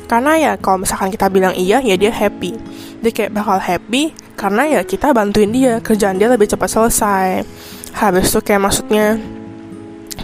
karena 0.09 0.35
ya 0.35 0.51
kalau 0.59 0.83
misalkan 0.83 1.13
kita 1.13 1.31
bilang 1.31 1.53
iya 1.55 1.79
ya 1.79 1.95
dia 1.95 2.11
happy. 2.11 2.57
Dia 2.99 3.11
kayak 3.13 3.31
bakal 3.31 3.61
happy 3.61 4.11
karena 4.35 4.79
ya 4.79 4.81
kita 4.83 5.13
bantuin 5.13 5.53
dia 5.53 5.79
kerjaan 5.79 6.17
dia 6.19 6.27
lebih 6.27 6.49
cepat 6.49 6.67
selesai. 6.67 7.45
Habis 7.97 8.29
itu 8.29 8.39
kayak 8.43 8.61
maksudnya 8.61 9.17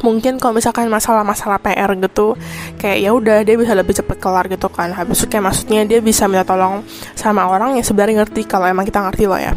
mungkin 0.03 0.35
kalau 0.37 0.59
misalkan 0.59 0.91
masalah-masalah 0.91 1.63
PR 1.63 1.95
gitu 1.95 2.35
kayak 2.75 2.97
ya 2.99 3.09
udah 3.15 3.41
dia 3.47 3.55
bisa 3.55 3.71
lebih 3.73 3.95
cepet 3.95 4.19
kelar 4.19 4.45
gitu 4.51 4.67
kan. 4.67 4.91
Habis 4.91 5.23
itu 5.23 5.31
kayak 5.31 5.49
maksudnya 5.49 5.81
dia 5.87 6.03
bisa 6.03 6.27
minta 6.27 6.43
tolong 6.43 6.83
sama 7.15 7.47
orang 7.47 7.79
yang 7.79 7.87
sebenarnya 7.87 8.21
ngerti 8.21 8.43
kalau 8.43 8.67
emang 8.67 8.83
kita 8.83 8.99
ngerti 8.99 9.23
loh 9.25 9.39
ya. 9.39 9.55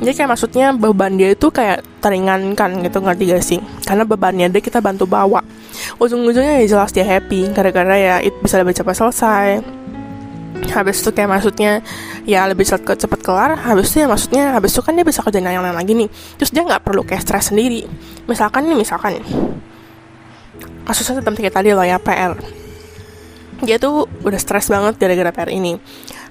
Jadi 0.00 0.16
kayak 0.16 0.30
maksudnya 0.32 0.72
beban 0.72 1.12
dia 1.20 1.36
itu 1.36 1.52
kayak 1.52 1.84
teringankan 2.00 2.80
gitu 2.80 3.04
ngerti 3.04 3.22
gak 3.28 3.44
sih? 3.44 3.60
Karena 3.84 4.08
bebannya 4.08 4.48
dia 4.48 4.64
kita 4.64 4.80
bantu 4.80 5.04
bawa. 5.04 5.44
Ujung-ujungnya 6.00 6.64
ya 6.64 6.64
jelas 6.64 6.92
dia 6.92 7.04
happy 7.04 7.52
gara-gara 7.52 7.96
ya 7.96 8.16
itu 8.24 8.32
bisa 8.40 8.56
lebih 8.56 8.72
cepat 8.72 8.96
selesai. 8.96 9.48
Habis 10.72 11.04
itu 11.04 11.12
kayak 11.12 11.28
maksudnya 11.28 11.84
ya 12.24 12.48
lebih 12.48 12.64
cepet, 12.64 12.96
cepet 12.96 13.20
kelar 13.20 13.60
habis 13.60 13.92
itu 13.92 14.04
ya 14.04 14.08
maksudnya 14.08 14.56
habis 14.56 14.72
itu 14.72 14.80
kan 14.80 14.96
dia 14.96 15.04
bisa 15.04 15.20
kerjain 15.20 15.44
yang 15.44 15.64
lain 15.64 15.76
lagi 15.76 15.92
nih. 15.92 16.08
Terus 16.40 16.48
dia 16.48 16.64
nggak 16.64 16.80
perlu 16.80 17.04
kayak 17.04 17.20
stres 17.20 17.52
sendiri. 17.52 17.84
Misalkan 18.24 18.72
nih 18.72 18.76
misalkan 18.80 19.20
kasusnya 20.84 21.20
tentang 21.20 21.36
kayak 21.36 21.54
tadi 21.54 21.70
loh 21.72 21.84
ya 21.84 22.00
PR 22.00 22.34
dia 23.64 23.76
tuh 23.76 24.08
udah 24.24 24.40
stres 24.40 24.72
banget 24.72 24.96
gara-gara 24.96 25.30
PR 25.32 25.50
ini. 25.52 25.76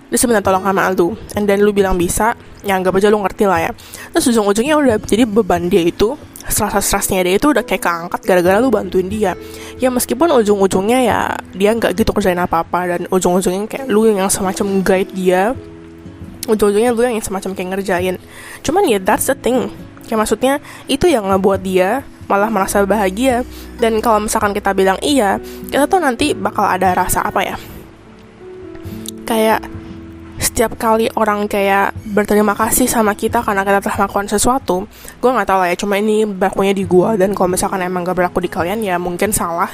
Dia 0.10 0.18
sebenarnya 0.18 0.42
tolong 0.42 0.66
sama 0.66 0.90
lu 0.90 1.14
and 1.38 1.46
then 1.46 1.62
lu 1.62 1.70
bilang 1.70 1.94
bisa 1.94 2.34
ya 2.66 2.74
anggap 2.74 2.98
aja 2.98 3.14
lu 3.14 3.22
ngerti 3.22 3.46
lah 3.46 3.70
ya. 3.70 3.72
Terus 4.10 4.34
ujung-ujungnya 4.34 4.74
udah 4.74 4.96
jadi 5.06 5.30
beban 5.30 5.70
dia 5.70 5.86
itu 5.86 6.18
stres-stresnya 6.50 7.22
dia 7.22 7.38
itu 7.38 7.54
udah 7.54 7.62
kayak 7.62 7.86
keangkat 7.86 8.22
gara-gara 8.26 8.58
lu 8.58 8.74
bantuin 8.74 9.06
dia. 9.06 9.38
Ya 9.78 9.94
meskipun 9.94 10.34
ujung-ujungnya 10.42 11.00
ya 11.06 11.20
dia 11.54 11.78
nggak 11.78 11.94
gitu 11.94 12.10
kerjain 12.10 12.42
apa-apa 12.42 12.98
dan 12.98 13.02
ujung-ujungnya 13.14 13.70
kayak 13.70 13.86
lu 13.86 14.10
yang 14.10 14.26
semacam 14.34 14.82
guide 14.82 15.14
dia 15.14 15.54
ujung-ujungnya 16.50 16.98
lu 16.98 17.06
yang 17.06 17.22
semacam 17.22 17.54
kayak 17.54 17.70
ngerjain. 17.78 18.16
Cuman 18.66 18.90
ya 18.90 18.98
that's 18.98 19.30
the 19.30 19.38
thing 19.38 19.70
kayak 20.10 20.26
maksudnya 20.26 20.58
itu 20.90 21.06
yang 21.06 21.30
ngebuat 21.30 21.62
dia 21.62 22.02
malah 22.26 22.50
merasa 22.50 22.82
bahagia. 22.82 23.46
Dan 23.78 24.02
kalau 24.02 24.26
misalkan 24.26 24.58
kita 24.58 24.74
bilang 24.74 24.98
iya 25.06 25.38
kita 25.70 25.86
tuh 25.86 26.02
nanti 26.02 26.34
bakal 26.34 26.66
ada 26.66 26.98
rasa 26.98 27.22
apa 27.22 27.46
ya? 27.46 27.56
Kayak 29.30 29.62
setiap 30.40 30.80
kali 30.80 31.12
orang 31.20 31.52
kayak 31.52 31.92
berterima 32.16 32.56
kasih 32.56 32.88
sama 32.88 33.12
kita 33.12 33.44
karena 33.44 33.68
kita 33.68 33.84
telah 33.84 34.08
melakukan 34.08 34.32
sesuatu 34.32 34.88
gue 35.20 35.30
nggak 35.36 35.48
tahu 35.52 35.60
lah 35.60 35.68
ya 35.68 35.76
cuma 35.76 36.00
ini 36.00 36.24
berlakunya 36.24 36.72
di 36.72 36.88
gue 36.88 37.10
dan 37.20 37.36
kalau 37.36 37.52
misalkan 37.52 37.84
emang 37.84 38.08
gak 38.08 38.16
berlaku 38.16 38.40
di 38.40 38.48
kalian 38.48 38.80
ya 38.80 38.96
mungkin 38.96 39.36
salah. 39.36 39.68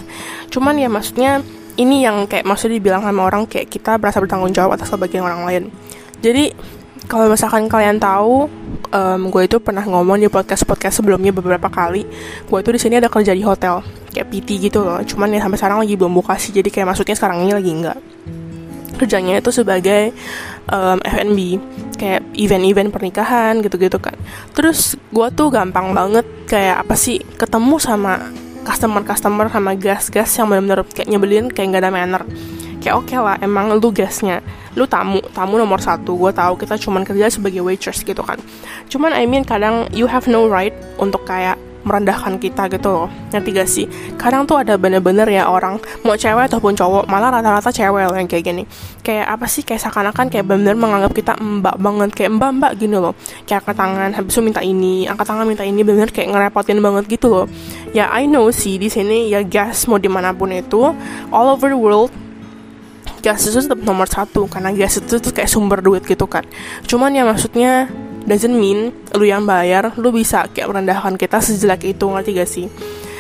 Cuman 0.50 0.74
ya 0.82 0.90
maksudnya 0.90 1.46
ini 1.78 2.02
yang 2.02 2.26
kayak 2.26 2.50
maksudnya 2.50 2.82
dibilang 2.82 3.06
sama 3.06 3.22
orang 3.30 3.46
kayak 3.46 3.70
kita 3.70 4.02
berasa 4.02 4.18
bertanggung 4.18 4.52
jawab 4.58 4.80
atas 4.80 4.90
kebahagiaan 4.90 5.26
orang 5.30 5.42
lain. 5.46 5.64
Jadi 6.24 6.56
kalau 7.06 7.30
misalkan 7.30 7.70
kalian 7.70 8.02
tahu 8.02 8.50
um, 8.92 9.22
gue 9.30 9.44
itu 9.46 9.58
pernah 9.62 9.84
ngomong 9.86 10.20
di 10.20 10.30
podcast 10.30 10.66
podcast 10.66 11.02
sebelumnya 11.02 11.32
beberapa 11.32 11.70
kali. 11.70 12.06
Gue 12.48 12.58
itu 12.62 12.70
di 12.74 12.80
sini 12.82 12.96
ada 12.98 13.10
kerja 13.10 13.32
di 13.32 13.44
hotel 13.46 13.82
kayak 14.12 14.28
PT 14.32 14.70
gitu 14.70 14.86
loh. 14.86 15.00
Cuman 15.04 15.32
ya 15.34 15.44
sampai 15.44 15.58
sekarang 15.60 15.80
lagi 15.84 15.94
belum 15.96 16.14
buka 16.16 16.36
sih. 16.40 16.52
Jadi 16.56 16.70
kayak 16.72 16.94
maksudnya 16.94 17.16
sekarang 17.18 17.46
ini 17.46 17.54
lagi 17.54 17.72
enggak. 17.72 18.00
Kerjanya 18.96 19.44
itu 19.44 19.52
sebagai 19.52 20.16
um, 20.72 20.98
F&B 21.04 21.40
kayak 22.00 22.22
event-event 22.36 22.90
pernikahan 22.96 23.60
gitu-gitu 23.60 24.00
kan. 24.00 24.16
Terus 24.56 24.96
gue 25.12 25.28
tuh 25.36 25.52
gampang 25.52 25.92
banget 25.92 26.24
kayak 26.48 26.88
apa 26.88 26.96
sih 26.96 27.20
ketemu 27.36 27.76
sama 27.80 28.32
customer-customer 28.66 29.52
sama 29.54 29.78
gas-gas 29.78 30.32
yang 30.42 30.50
benar-benar 30.50 30.82
kayak 30.90 31.08
nyebelin 31.12 31.46
kayak 31.52 31.76
nggak 31.76 31.84
ada 31.84 31.92
manner. 31.92 32.24
Kayak 32.80 32.96
oke 33.02 33.12
okay 33.12 33.20
lah 33.20 33.36
emang 33.44 33.76
lu 33.76 33.90
gasnya 33.92 34.40
lu 34.76 34.84
tamu 34.86 35.24
tamu 35.32 35.56
nomor 35.56 35.80
satu 35.80 36.20
gue 36.20 36.32
tahu 36.36 36.60
kita 36.60 36.76
cuman 36.76 37.08
kerja 37.08 37.32
sebagai 37.32 37.64
waitress 37.64 38.04
gitu 38.04 38.22
kan. 38.22 38.40
Cuman 38.92 39.16
I 39.16 39.24
mean 39.28 39.48
kadang 39.48 39.88
you 39.96 40.06
have 40.08 40.28
no 40.28 40.46
right 40.52 40.76
untuk 41.00 41.24
kayak 41.24 41.56
merendahkan 41.86 42.42
kita 42.42 42.66
gitu 42.68 42.90
loh. 42.90 43.08
Ngerti 43.30 43.50
gak 43.54 43.70
sih? 43.70 43.86
Kadang 44.18 44.50
tuh 44.50 44.58
ada 44.58 44.74
bener-bener 44.76 45.30
ya 45.30 45.46
orang 45.46 45.78
mau 46.02 46.18
cewek 46.18 46.50
ataupun 46.50 46.74
cowok 46.74 47.06
malah 47.06 47.30
rata-rata 47.30 47.70
cewek 47.70 48.10
loh 48.10 48.18
yang 48.18 48.26
kayak 48.26 48.44
gini. 48.44 48.64
Kayak 49.06 49.38
apa 49.38 49.46
sih? 49.46 49.62
Kayak 49.62 49.86
seakan-akan 49.86 50.34
kayak 50.34 50.50
bener-bener 50.50 50.76
menganggap 50.76 51.14
kita 51.14 51.38
mbak 51.38 51.78
banget 51.78 52.10
kayak 52.18 52.32
mbak 52.42 52.52
mbak 52.58 52.72
gini 52.82 52.98
loh. 52.98 53.14
Kayak 53.46 53.64
angkat 53.64 53.76
tangan 53.78 54.10
habis 54.18 54.34
itu 54.34 54.42
minta 54.42 54.62
ini 54.66 55.06
angkat 55.06 55.26
tangan 55.30 55.46
minta 55.46 55.64
ini 55.64 55.80
bener-bener 55.86 56.12
kayak 56.12 56.34
ngerepotin 56.34 56.82
banget 56.82 57.04
gitu 57.06 57.28
loh. 57.30 57.46
Ya 57.94 58.10
I 58.10 58.26
know 58.26 58.50
sih 58.50 58.82
di 58.82 58.90
sini 58.90 59.30
ya 59.30 59.46
gas 59.46 59.86
mau 59.86 60.02
di 60.02 60.10
mana 60.10 60.34
pun 60.34 60.50
itu 60.50 60.90
all 61.30 61.54
over 61.54 61.70
the 61.70 61.78
world 61.78 62.10
gas 63.26 63.50
itu 63.50 63.58
tetap 63.58 63.82
nomor 63.82 64.06
satu 64.06 64.46
karena 64.46 64.70
gas 64.70 65.02
itu 65.02 65.18
tuh 65.18 65.34
kayak 65.34 65.50
sumber 65.50 65.82
duit 65.82 66.06
gitu 66.06 66.30
kan. 66.30 66.46
Cuman 66.86 67.10
ya 67.18 67.26
maksudnya 67.26 67.90
doesn't 68.30 68.54
mean 68.54 68.94
lu 69.18 69.26
yang 69.26 69.50
bayar 69.50 69.98
lu 69.98 70.14
bisa 70.14 70.46
kayak 70.54 70.70
merendahkan 70.70 71.18
kita 71.18 71.42
sejelek 71.42 71.98
itu 71.98 72.06
ngerti 72.06 72.30
gak 72.38 72.50
sih? 72.50 72.70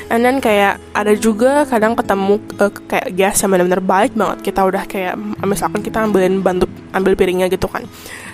And 0.05 0.21
then 0.21 0.37
kayak 0.37 0.77
ada 0.93 1.17
juga 1.17 1.65
kadang 1.65 1.97
ketemu 1.97 2.37
uh, 2.61 2.69
kayak 2.69 3.09
gas 3.17 3.41
yang 3.41 3.49
benar-benar 3.57 3.81
baik 3.81 4.13
banget 4.13 4.53
kita 4.53 4.61
udah 4.61 4.85
kayak 4.85 5.17
misalkan 5.41 5.81
kita 5.81 6.05
ambilin 6.05 6.45
bantu 6.45 6.69
ambil 6.93 7.17
piringnya 7.17 7.49
gitu 7.49 7.65
kan. 7.65 7.81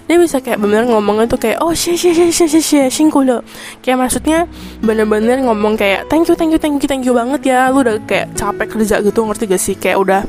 Dia 0.04 0.20
bisa 0.20 0.44
kayak 0.44 0.60
bener 0.60 0.84
ngomongnya 0.92 1.32
tuh 1.32 1.40
kayak 1.40 1.64
oh 1.64 1.72
sih 1.72 1.96
sih 1.96 2.12
sih 2.12 2.28
sih 2.36 2.60
sih 2.60 2.92
singku 2.92 3.24
lo. 3.24 3.48
Kayak 3.80 4.04
maksudnya 4.04 4.52
bener-bener 4.84 5.40
ngomong 5.48 5.80
kayak 5.80 6.12
thank 6.12 6.28
you 6.28 6.36
thank 6.36 6.52
you 6.52 6.60
thank 6.60 6.76
you 6.84 6.88
thank 6.92 7.08
you 7.08 7.16
banget 7.16 7.56
ya 7.56 7.72
lu 7.72 7.88
udah 7.88 8.04
kayak 8.04 8.36
capek 8.36 8.68
kerja 8.76 9.00
gitu 9.00 9.24
ngerti 9.24 9.44
gak 9.48 9.62
sih? 9.64 9.76
Kayak 9.80 9.98
udah 10.04 10.22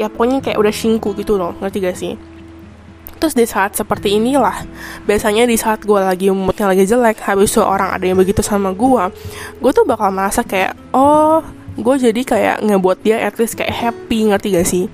ya 0.00 0.10
pokoknya 0.10 0.42
kayak 0.42 0.58
udah 0.58 0.74
singku 0.74 1.14
gitu 1.14 1.38
loh 1.38 1.54
ngerti 1.62 1.78
gak 1.82 1.98
sih 1.98 2.14
Terus 3.14 3.40
di 3.40 3.48
saat 3.48 3.72
seperti 3.72 4.20
inilah, 4.20 4.68
biasanya 5.08 5.48
di 5.48 5.56
saat 5.56 5.80
gue 5.80 5.96
lagi 5.96 6.28
moodnya 6.28 6.68
lagi 6.68 6.84
jelek, 6.84 7.24
habis 7.24 7.56
itu 7.56 7.62
orang 7.64 7.94
ada 7.96 8.04
yang 8.04 8.20
begitu 8.20 8.44
sama 8.44 8.76
gue, 8.76 9.02
gue 9.64 9.70
tuh 9.72 9.86
bakal 9.88 10.12
merasa 10.12 10.44
kayak, 10.44 10.76
oh, 10.92 11.40
gue 11.72 11.94
jadi 12.04 12.20
kayak 12.20 12.56
ngebuat 12.60 13.00
dia 13.00 13.24
at 13.24 13.40
least 13.40 13.56
kayak 13.56 13.72
happy, 13.72 14.28
ngerti 14.28 14.48
gak 14.52 14.68
sih? 14.68 14.84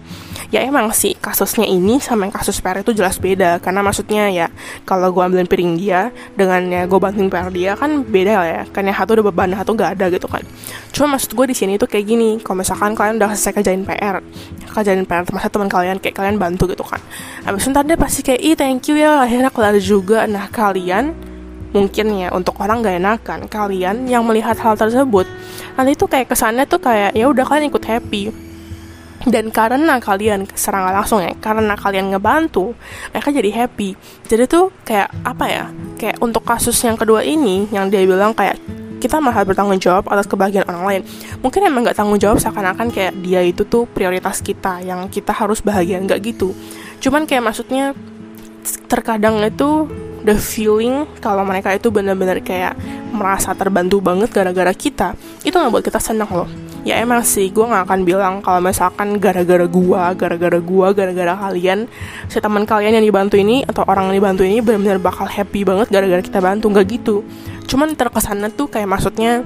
ya 0.50 0.66
emang 0.66 0.90
sih 0.90 1.14
kasusnya 1.14 1.62
ini 1.62 2.02
sama 2.02 2.26
yang 2.26 2.34
kasus 2.34 2.58
PR 2.58 2.82
itu 2.82 2.90
jelas 2.90 3.22
beda 3.22 3.62
karena 3.62 3.86
maksudnya 3.86 4.26
ya 4.34 4.46
kalau 4.82 5.14
gue 5.14 5.22
ambilin 5.22 5.46
piring 5.46 5.78
dia 5.78 6.10
dengan 6.34 6.66
ya 6.66 6.82
gue 6.90 6.98
bantuin 6.98 7.30
PR 7.30 7.54
dia 7.54 7.78
kan 7.78 8.02
beda 8.02 8.32
lah 8.34 8.48
ya 8.50 8.62
kan 8.74 8.82
yang 8.82 8.98
satu 8.98 9.14
udah 9.14 9.24
beban 9.30 9.54
satu 9.54 9.78
gak 9.78 9.94
ada 9.98 10.10
gitu 10.10 10.26
kan 10.26 10.42
cuma 10.90 11.16
maksud 11.16 11.32
gue 11.32 11.46
di 11.50 11.56
sini 11.56 11.78
tuh 11.78 11.86
kayak 11.86 12.06
gini 12.06 12.38
kalau 12.42 12.60
misalkan 12.60 12.92
kalian 12.92 13.16
udah 13.18 13.32
selesai 13.32 13.62
kerjain 13.62 13.82
PR 13.86 14.20
kerjain 14.70 15.02
PR 15.04 15.26
masa 15.34 15.48
teman 15.50 15.66
kalian 15.66 15.98
kayak 15.98 16.16
kalian 16.16 16.36
bantu 16.38 16.70
gitu 16.70 16.86
kan. 16.86 17.02
Habis 17.44 17.66
itu 17.66 17.74
ntar 17.74 17.84
dia 17.84 17.98
pasti 17.98 18.20
kayak 18.22 18.40
ih 18.40 18.54
thank 18.54 18.86
you 18.86 18.96
ya 18.96 19.20
akhirnya 19.20 19.50
kelar 19.50 19.76
juga. 19.82 20.24
Nah 20.30 20.46
kalian 20.48 21.12
mungkin 21.70 22.06
ya 22.18 22.28
untuk 22.34 22.58
orang 22.58 22.82
gak 22.82 22.98
enakan 22.98 23.40
kalian 23.46 24.10
yang 24.10 24.26
melihat 24.26 24.58
hal 24.58 24.74
tersebut 24.74 25.22
nanti 25.78 25.94
tuh 25.94 26.10
kayak 26.10 26.26
kesannya 26.26 26.66
tuh 26.66 26.82
kayak 26.82 27.14
ya 27.14 27.30
udah 27.30 27.44
kalian 27.46 27.70
ikut 27.70 27.84
happy. 27.84 28.24
Dan 29.20 29.52
karena 29.52 30.00
kalian 30.00 30.48
serang 30.56 30.88
langsung 30.88 31.20
ya 31.20 31.36
karena 31.36 31.76
kalian 31.76 32.08
ngebantu 32.08 32.72
mereka 33.12 33.28
jadi 33.28 33.50
happy. 33.52 33.92
Jadi 34.24 34.48
tuh 34.48 34.72
kayak 34.88 35.12
apa 35.28 35.44
ya 35.44 35.64
kayak 36.00 36.16
untuk 36.24 36.40
kasus 36.40 36.80
yang 36.80 36.96
kedua 36.96 37.20
ini 37.20 37.68
yang 37.68 37.92
dia 37.92 38.00
bilang 38.08 38.32
kayak 38.32 38.56
kita 39.00 39.16
malah 39.18 39.42
bertanggung 39.42 39.80
jawab 39.80 40.06
atas 40.12 40.28
kebahagiaan 40.28 40.68
orang 40.68 40.84
lain. 40.84 41.02
Mungkin 41.40 41.60
emang 41.64 41.88
nggak 41.88 41.96
tanggung 41.96 42.20
jawab 42.20 42.36
seakan-akan 42.36 42.92
kayak 42.92 43.16
dia 43.24 43.40
itu 43.40 43.64
tuh 43.64 43.88
prioritas 43.88 44.44
kita 44.44 44.84
yang 44.84 45.08
kita 45.08 45.32
harus 45.32 45.64
bahagia 45.64 45.98
nggak 46.04 46.20
gitu. 46.20 46.52
Cuman 47.00 47.24
kayak 47.24 47.48
maksudnya 47.48 47.96
terkadang 48.86 49.40
itu 49.40 49.88
the 50.24 50.36
feeling 50.36 51.08
kalau 51.24 51.42
mereka 51.48 51.72
itu 51.72 51.88
benar-benar 51.88 52.44
kayak 52.44 52.76
merasa 53.10 53.56
terbantu 53.56 54.04
banget 54.04 54.28
gara-gara 54.28 54.72
kita 54.76 55.16
itu 55.42 55.54
nggak 55.56 55.72
buat 55.72 55.84
kita 55.84 55.96
senang 55.96 56.28
loh 56.28 56.69
ya 56.86 56.96
emang 57.00 57.20
sih 57.20 57.52
gue 57.52 57.60
nggak 57.60 57.84
akan 57.84 58.00
bilang 58.08 58.34
kalau 58.40 58.64
misalkan 58.64 59.20
gara-gara 59.20 59.68
gua 59.68 60.16
gara-gara 60.16 60.58
gua 60.58 60.96
gara-gara 60.96 61.36
kalian 61.36 61.84
si 62.26 62.40
teman 62.40 62.64
kalian 62.64 62.96
yang 62.96 63.04
dibantu 63.04 63.36
ini 63.36 63.62
atau 63.68 63.84
orang 63.84 64.10
yang 64.10 64.24
dibantu 64.24 64.42
ini 64.48 64.64
benar-benar 64.64 64.98
bakal 65.00 65.28
happy 65.28 65.64
banget 65.64 65.92
gara-gara 65.92 66.22
kita 66.24 66.40
bantu 66.40 66.72
nggak 66.72 66.86
gitu. 66.88 67.16
Cuman 67.68 67.92
terkesannya 67.94 68.48
tuh 68.56 68.72
kayak 68.72 68.88
maksudnya 68.88 69.44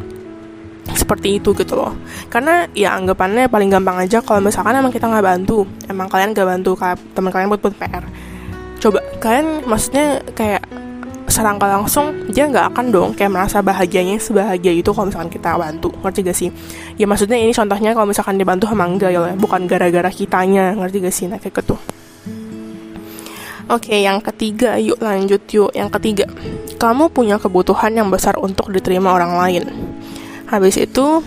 seperti 0.95 1.43
itu 1.43 1.57
gitu 1.57 1.75
loh. 1.75 1.97
Karena 2.31 2.71
ya 2.77 2.95
anggapannya 2.95 3.51
paling 3.51 3.73
gampang 3.73 3.99
aja 3.99 4.23
kalau 4.23 4.39
misalkan 4.45 4.79
emang 4.79 4.95
kita 4.95 5.11
nggak 5.11 5.25
bantu 5.25 5.67
emang 5.91 6.07
kalian 6.07 6.31
gak 6.37 6.49
bantu 6.49 6.79
teman 7.15 7.31
kalian 7.33 7.49
buat 7.51 7.63
buat 7.63 7.77
PR 7.77 8.05
coba 8.85 9.01
kalian 9.17 9.65
maksudnya 9.65 10.21
kayak 10.37 10.61
serangka 11.35 11.67
langsung 11.67 12.31
dia 12.31 12.47
nggak 12.47 12.71
akan 12.71 12.87
dong 12.95 13.11
kayak 13.19 13.35
merasa 13.35 13.59
bahagianya 13.59 14.23
sebahagia 14.23 14.71
itu 14.71 14.95
kalau 14.95 15.11
misalkan 15.11 15.35
kita 15.35 15.59
bantu 15.59 15.91
ngerti 15.99 16.21
gak 16.23 16.39
sih 16.39 16.49
ya 16.95 17.11
maksudnya 17.11 17.35
ini 17.35 17.51
contohnya 17.51 17.91
kalau 17.91 18.07
misalkan 18.07 18.39
dibantu 18.39 18.71
sama 18.71 18.87
enggak 18.87 19.11
ya 19.11 19.35
bukan 19.35 19.67
gara-gara 19.67 20.07
kitanya 20.15 20.79
ngerti 20.79 20.97
gak 21.03 21.15
sih 21.15 21.27
nah 21.27 21.43
kayak 21.43 21.59
gitu 21.59 21.75
Oke, 23.65 23.97
yang 23.97 24.21
ketiga, 24.21 24.77
yuk 24.77 25.01
lanjut 25.01 25.41
yuk. 25.49 25.73
Yang 25.73 25.97
ketiga, 25.97 26.29
kamu 26.77 27.09
punya 27.09 27.41
kebutuhan 27.41 27.97
yang 27.97 28.13
besar 28.13 28.37
untuk 28.37 28.69
diterima 28.69 29.17
orang 29.17 29.41
lain. 29.41 29.65
Habis 30.53 30.77
itu, 30.85 31.25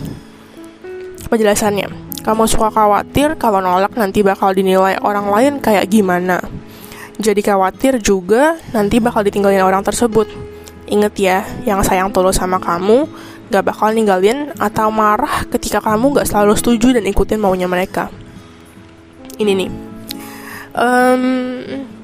penjelasannya. 1.33 1.89
Kamu 2.21 2.45
suka 2.45 2.69
khawatir 2.69 3.41
kalau 3.41 3.57
nolak 3.57 3.89
nanti 3.97 4.21
bakal 4.21 4.53
dinilai 4.53 5.01
orang 5.01 5.33
lain 5.33 5.53
kayak 5.57 5.89
gimana 5.89 6.37
jadi 7.17 7.41
khawatir 7.41 7.97
juga 7.97 8.61
nanti 8.73 9.01
bakal 9.01 9.25
ditinggalin 9.25 9.65
orang 9.65 9.81
tersebut. 9.81 10.29
Ingat 10.87 11.13
ya, 11.19 11.43
yang 11.67 11.83
sayang 11.83 12.13
tulus 12.13 12.39
sama 12.39 12.61
kamu 12.61 13.09
gak 13.47 13.63
bakal 13.63 13.91
ninggalin 13.91 14.51
atau 14.59 14.91
marah 14.91 15.47
ketika 15.51 15.79
kamu 15.79 16.15
gak 16.15 16.27
selalu 16.29 16.53
setuju 16.55 16.99
dan 16.99 17.03
ikutin 17.09 17.41
maunya 17.41 17.67
mereka. 17.67 18.07
Ini 19.37 19.51
nih, 19.53 19.69
um, 20.73 21.23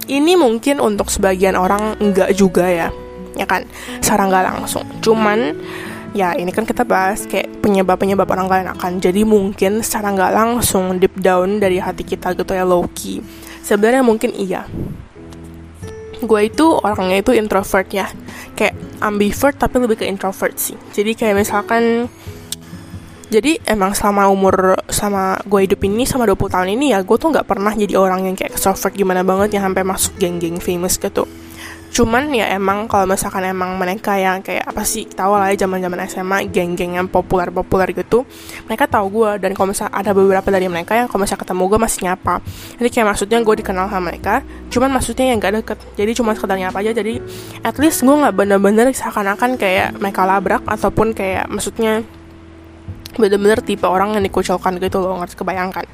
ini 0.06 0.34
mungkin 0.38 0.78
untuk 0.84 1.10
sebagian 1.10 1.58
orang 1.58 1.98
enggak 1.98 2.36
juga 2.38 2.70
ya, 2.70 2.90
ya 3.34 3.46
kan? 3.50 3.66
Secara 3.98 4.30
nggak 4.30 4.46
langsung. 4.54 4.86
Cuman 5.02 5.58
ya 6.14 6.38
ini 6.38 6.54
kan 6.54 6.62
kita 6.62 6.86
bahas 6.86 7.26
kayak 7.26 7.50
penyebab-penyebab 7.66 8.30
orang 8.30 8.46
lain 8.46 8.68
akan 8.70 9.02
jadi 9.02 9.26
mungkin 9.26 9.82
secara 9.82 10.14
nggak 10.14 10.34
langsung 10.34 11.02
deep 11.02 11.18
down 11.18 11.58
dari 11.58 11.82
hati 11.82 12.06
kita 12.06 12.38
gitu 12.38 12.54
ya 12.54 12.62
low 12.62 12.86
key 12.94 13.18
sebenarnya 13.66 14.06
mungkin 14.06 14.30
iya 14.38 14.70
gue 16.26 16.42
itu 16.48 16.66
orangnya 16.82 17.22
itu 17.22 17.32
introvert 17.36 17.88
ya. 17.92 18.08
Kayak 18.58 18.76
ambivert 19.04 19.56
tapi 19.60 19.76
lebih 19.84 20.02
ke 20.02 20.06
introvert 20.08 20.56
sih. 20.58 20.76
Jadi 20.96 21.14
kayak 21.14 21.36
misalkan 21.44 22.08
jadi 23.34 23.58
emang 23.66 23.98
selama 23.98 24.30
umur 24.30 24.78
sama 24.94 25.42
gue 25.50 25.66
hidup 25.66 25.82
ini 25.90 26.06
sama 26.06 26.30
20 26.30 26.54
tahun 26.54 26.70
ini 26.78 26.94
ya 26.94 27.02
gue 27.02 27.18
tuh 27.18 27.34
nggak 27.34 27.50
pernah 27.50 27.74
jadi 27.74 27.98
orang 27.98 28.30
yang 28.30 28.36
kayak 28.38 28.54
extrovert 28.54 28.94
gimana 28.94 29.26
banget 29.26 29.58
yang 29.58 29.66
sampai 29.66 29.82
masuk 29.82 30.14
geng-geng 30.22 30.62
famous 30.62 31.02
gitu 31.02 31.26
cuman 31.94 32.34
ya 32.34 32.50
emang 32.58 32.90
kalau 32.90 33.06
misalkan 33.06 33.46
emang 33.46 33.78
mereka 33.78 34.18
yang 34.18 34.42
kayak 34.42 34.66
apa 34.66 34.82
sih 34.82 35.06
tahu 35.06 35.38
lah 35.38 35.54
ya 35.54 35.70
zaman 35.70 35.78
zaman 35.78 36.00
SMA 36.10 36.38
geng-geng 36.50 36.98
yang 36.98 37.06
populer 37.06 37.54
populer 37.54 37.94
gitu 37.94 38.26
mereka 38.66 38.90
tahu 38.90 39.14
gue 39.14 39.32
dan 39.46 39.54
kalau 39.54 39.70
misalnya 39.70 39.94
ada 39.94 40.12
beberapa 40.18 40.50
dari 40.50 40.66
mereka 40.66 40.98
yang 40.98 41.06
kalau 41.06 41.22
misalnya 41.22 41.46
ketemu 41.46 41.64
gue 41.70 41.80
masih 41.80 42.00
nyapa. 42.10 42.36
Jadi 42.82 42.90
kayak 42.90 43.08
maksudnya 43.14 43.38
gue 43.46 43.56
dikenal 43.62 43.86
sama 43.94 44.04
mereka 44.10 44.42
cuman 44.74 44.90
maksudnya 44.90 45.26
yang 45.30 45.38
gak 45.38 45.54
deket. 45.62 45.78
Jadi 45.94 46.12
cuma 46.18 46.34
sekedar 46.34 46.58
nyapa 46.58 46.78
aja. 46.82 46.92
Jadi 46.98 47.14
at 47.62 47.76
least 47.78 48.02
gue 48.02 48.16
nggak 48.16 48.34
bener-bener 48.34 48.90
seakan-akan 48.90 49.62
kayak 49.62 49.94
mereka 50.02 50.26
labrak 50.26 50.66
ataupun 50.66 51.14
kayak 51.14 51.46
maksudnya 51.46 52.02
bener-bener 53.14 53.62
tipe 53.62 53.86
orang 53.86 54.18
yang 54.18 54.26
dikucilkan 54.26 54.82
gitu 54.82 54.98
loh. 54.98 55.22
Nggak 55.22 55.38
kebayangkan. 55.38 55.86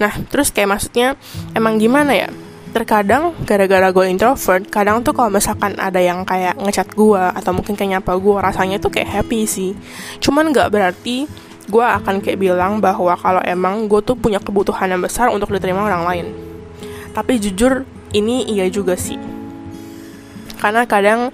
Nah 0.00 0.12
terus 0.32 0.48
kayak 0.48 0.72
maksudnya 0.72 1.20
emang 1.52 1.76
gimana 1.76 2.16
ya 2.16 2.32
terkadang 2.72 3.36
gara-gara 3.44 3.92
gue 3.92 4.08
introvert 4.08 4.64
kadang 4.72 5.04
tuh 5.04 5.12
kalau 5.12 5.28
misalkan 5.28 5.76
ada 5.76 6.00
yang 6.00 6.24
kayak 6.24 6.56
ngechat 6.56 6.88
gue 6.96 7.20
atau 7.20 7.52
mungkin 7.52 7.76
kayak 7.76 8.00
nyapa 8.00 8.16
gue 8.16 8.36
rasanya 8.40 8.76
tuh 8.80 8.88
kayak 8.88 9.22
happy 9.22 9.44
sih. 9.44 9.76
Cuman 10.18 10.50
nggak 10.50 10.72
berarti 10.72 11.28
gue 11.68 11.84
akan 11.84 12.24
kayak 12.24 12.40
bilang 12.40 12.82
bahwa 12.82 13.14
kalau 13.14 13.44
emang 13.44 13.86
gue 13.86 14.00
tuh 14.02 14.16
punya 14.18 14.40
kebutuhan 14.40 14.90
yang 14.90 15.04
besar 15.04 15.28
untuk 15.30 15.52
diterima 15.52 15.84
orang 15.84 16.02
lain. 16.02 16.26
Tapi 17.12 17.38
jujur 17.38 17.84
ini 18.16 18.48
iya 18.48 18.66
juga 18.72 18.96
sih. 18.96 19.20
Karena 20.56 20.88
kadang 20.88 21.30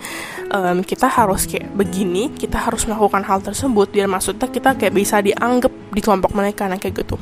um, 0.53 0.79
kita 0.85 1.07
harus 1.09 1.45
kayak 1.45 1.73
begini 1.77 2.33
kita 2.33 2.59
harus 2.59 2.85
melakukan 2.89 3.25
hal 3.25 3.41
tersebut 3.45 3.93
biar 3.93 4.09
maksudnya 4.09 4.49
kita 4.49 4.75
kayak 4.77 4.95
bisa 4.97 5.21
dianggap 5.21 5.73
di 5.93 6.01
kelompok 6.01 6.33
mereka 6.35 6.67
nah 6.69 6.81
kayak 6.81 7.05
gitu 7.05 7.17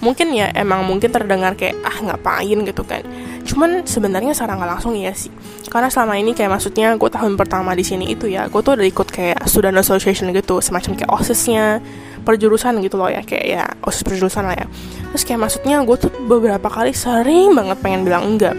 mungkin 0.00 0.32
ya 0.36 0.52
emang 0.52 0.84
mungkin 0.84 1.08
terdengar 1.08 1.56
kayak 1.56 1.76
ah 1.82 1.98
ngapain? 2.04 2.58
gitu 2.66 2.82
kan. 2.84 3.02
Cuman 3.46 3.86
sebenarnya 3.86 4.36
secara 4.36 4.58
nggak 4.58 4.70
langsung 4.78 4.92
ya 4.98 5.12
sih. 5.16 5.32
Karena 5.66 5.88
selama 5.88 6.18
ini 6.18 6.32
kayak 6.36 6.56
maksudnya 6.58 6.94
gue 6.94 7.10
tahun 7.10 7.34
pertama 7.38 7.72
di 7.72 7.84
sini 7.86 8.12
itu 8.12 8.26
ya 8.30 8.46
gue 8.50 8.60
tuh 8.60 8.76
udah 8.76 8.86
ikut 8.86 9.08
kayak 9.08 9.38
student 9.48 9.76
association 9.78 10.30
gitu 10.34 10.58
semacam 10.62 10.92
kayak 10.98 11.10
osisnya 11.10 11.80
perjurusan 12.26 12.82
gitu 12.82 12.98
loh 12.98 13.06
ya 13.06 13.22
kayak 13.22 13.46
ya 13.46 13.64
osis 13.86 14.02
perjurusan 14.02 14.44
lah 14.46 14.56
ya. 14.58 14.66
Terus 15.14 15.22
kayak 15.22 15.40
maksudnya 15.46 15.76
gue 15.86 15.96
tuh 15.96 16.10
beberapa 16.26 16.66
kali 16.66 16.90
sering 16.92 17.54
banget 17.54 17.78
pengen 17.80 18.02
bilang 18.02 18.26
enggak. 18.26 18.56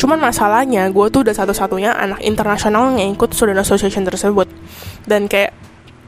Cuman 0.00 0.16
masalahnya 0.16 0.88
gue 0.88 1.06
tuh 1.12 1.28
udah 1.28 1.36
satu-satunya 1.36 1.92
anak 1.92 2.24
internasional 2.24 2.96
yang 2.96 3.12
ikut 3.12 3.36
student 3.36 3.60
association 3.60 4.08
tersebut. 4.08 4.48
Dan 5.04 5.28
kayak 5.28 5.52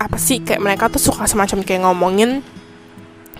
apa 0.00 0.18
sih 0.18 0.42
kayak 0.42 0.58
mereka 0.58 0.90
tuh 0.90 0.98
suka 0.98 1.28
semacam 1.28 1.62
kayak 1.62 1.84
ngomongin 1.86 2.42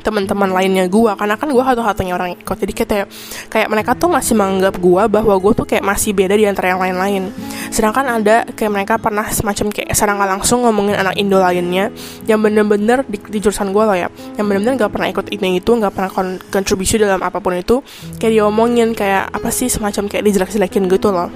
teman-teman 0.02 0.50
lainnya 0.50 0.90
gue 0.90 1.12
karena 1.14 1.34
kan 1.38 1.48
gue 1.48 1.62
satu-satunya 1.62 2.12
orang 2.12 2.34
ikut. 2.36 2.56
Jadi 2.58 2.72
kayak 2.74 3.06
kayak 3.48 3.68
mereka 3.70 3.94
tuh 3.94 4.10
masih 4.10 4.34
menganggap 4.34 4.76
gue 4.78 5.02
bahwa 5.08 5.34
gue 5.38 5.52
tuh 5.54 5.66
kayak 5.66 5.86
masih 5.86 6.12
beda 6.12 6.34
di 6.34 6.44
antara 6.44 6.74
yang 6.74 6.80
lain-lain. 6.82 7.30
Sedangkan 7.72 8.20
ada 8.20 8.44
kayak 8.44 8.72
mereka 8.72 8.94
pernah 8.98 9.24
semacam 9.30 9.70
kayak 9.70 9.94
serang 9.94 10.18
langsung 10.18 10.66
ngomongin 10.66 10.98
anak 10.98 11.14
Indo 11.16 11.38
lainnya 11.38 11.88
yang 12.26 12.42
bener-bener 12.42 13.06
di, 13.06 13.18
di 13.18 13.38
jurusan 13.38 13.70
gue 13.70 13.84
loh 13.84 13.96
ya 13.96 14.08
yang 14.36 14.46
bener-bener 14.48 14.86
gak 14.86 14.92
pernah 14.92 15.08
ikut 15.10 15.26
ini 15.32 15.58
itu 15.58 15.70
gak 15.78 15.92
pernah 15.94 16.10
kon 16.12 16.38
kontribusi 16.50 17.00
dalam 17.00 17.20
apa 17.22 17.38
pun 17.38 17.56
itu 17.56 17.80
kayak 18.18 18.32
diomongin 18.38 18.92
kayak 18.92 19.30
apa 19.30 19.48
sih 19.48 19.70
semacam 19.70 20.10
kayak 20.10 20.24
dijelek-jelekin 20.26 20.84
gitu 20.90 21.08
loh. 21.14 21.30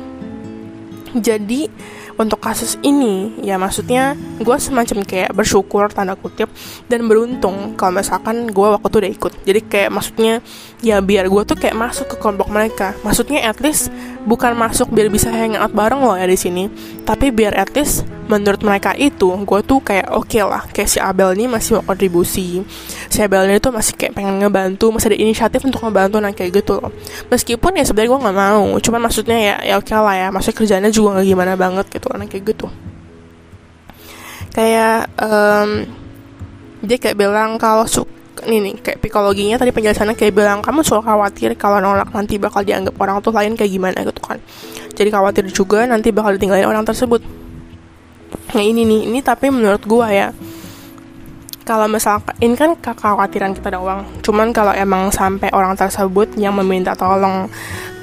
Jadi 1.16 1.70
untuk 2.16 2.40
kasus 2.40 2.80
ini. 2.82 3.32
Ya 3.40 3.60
maksudnya 3.60 4.16
gue 4.40 4.56
semacam 4.56 5.04
kayak 5.04 5.30
bersyukur 5.36 5.88
tanda 5.92 6.16
kutip 6.16 6.50
dan 6.88 7.06
beruntung 7.06 7.76
kalau 7.76 8.00
misalkan 8.00 8.48
gue 8.50 8.68
waktu 8.68 8.88
itu 8.88 8.96
udah 8.98 9.12
ikut. 9.12 9.32
Jadi 9.44 9.60
kayak 9.64 9.90
maksudnya 9.92 10.34
ya 10.80 11.00
biar 11.00 11.28
gue 11.28 11.42
tuh 11.44 11.56
kayak 11.56 11.76
masuk 11.76 12.10
ke 12.12 12.16
kelompok 12.18 12.48
mereka. 12.50 12.96
Maksudnya 13.04 13.44
at 13.44 13.60
least 13.60 13.92
bukan 14.24 14.56
masuk 14.56 14.90
biar 14.90 15.12
bisa 15.12 15.28
hangout 15.30 15.72
bareng 15.72 16.02
loh 16.02 16.16
ya 16.16 16.26
di 16.26 16.38
sini. 16.38 16.68
Tapi 17.04 17.30
biar 17.30 17.54
at 17.54 17.70
least 17.76 18.08
menurut 18.26 18.60
mereka 18.62 18.92
itu 18.98 19.26
gue 19.26 19.60
tuh 19.62 19.78
kayak 19.80 20.10
oke 20.12 20.28
okay 20.28 20.42
lah 20.42 20.62
kayak 20.70 20.90
si 20.90 20.98
Abel 20.98 21.34
ini 21.38 21.46
masih 21.50 21.78
mau 21.78 21.84
kontribusi. 21.94 22.62
Si 23.06 23.18
Abel 23.22 23.48
ini 23.48 23.62
tuh 23.62 23.72
masih 23.72 23.94
kayak 23.94 24.12
pengen 24.18 24.42
ngebantu 24.42 24.90
masih 24.90 25.14
ada 25.14 25.18
inisiatif 25.18 25.62
untuk 25.64 25.82
ngebantu 25.82 26.18
nah 26.18 26.34
kayak 26.34 26.62
gitu 26.62 26.78
loh. 26.82 26.92
Meskipun 27.32 27.78
ya 27.78 27.84
sebenarnya 27.86 28.10
gue 28.12 28.20
nggak 28.26 28.36
mau 28.36 28.66
cuman 28.82 29.00
maksudnya 29.06 29.38
ya 29.38 29.56
ya 29.62 29.74
oke 29.78 29.88
okay 29.88 29.98
lah 29.98 30.14
ya 30.14 30.28
maksudnya 30.34 30.56
kerjanya 30.58 30.90
juga 30.92 31.08
nggak 31.18 31.26
gimana 31.26 31.52
banget 31.54 31.86
gitu 31.88 32.06
nah 32.12 32.26
kayak 32.26 32.44
gitu. 32.52 32.66
Kayak 34.52 35.08
um, 35.22 35.70
dia 36.84 36.98
kayak 37.00 37.16
bilang 37.16 37.56
kalau 37.56 37.88
su 37.88 38.04
ini 38.44 38.68
nih 38.68 38.74
kayak 38.84 38.98
psikologinya 39.00 39.56
tadi 39.56 39.72
penjelasannya 39.72 40.12
kayak 40.12 40.36
bilang 40.36 40.60
kamu 40.60 40.84
suka 40.84 41.00
khawatir 41.00 41.56
kalau 41.56 41.80
nolak 41.80 42.12
nanti 42.12 42.36
bakal 42.36 42.60
dianggap 42.60 42.92
orang 43.00 43.24
tuh 43.24 43.32
lain 43.32 43.56
kayak 43.56 43.72
gimana 43.72 43.98
gitu 44.04 44.20
kan. 44.20 44.38
Jadi 44.96 45.08
khawatir 45.08 45.44
juga 45.52 45.84
nanti 45.88 46.12
bakal 46.12 46.36
ditinggalin 46.36 46.68
orang 46.68 46.84
tersebut 46.84 47.24
nah 48.54 48.62
ini 48.62 48.86
nih 48.86 49.00
ini 49.08 49.18
tapi 49.20 49.50
menurut 49.50 49.82
gua 49.84 50.08
ya 50.12 50.28
kalau 51.66 51.90
misalkan 51.90 52.38
ini 52.38 52.54
kan 52.54 52.78
kekhawatiran 52.78 53.50
kita 53.58 53.74
doang. 53.74 54.06
Cuman 54.22 54.54
kalau 54.54 54.70
emang 54.70 55.10
sampai 55.10 55.50
orang 55.50 55.74
tersebut 55.74 56.38
yang 56.38 56.54
meminta 56.54 56.94
tolong 56.94 57.50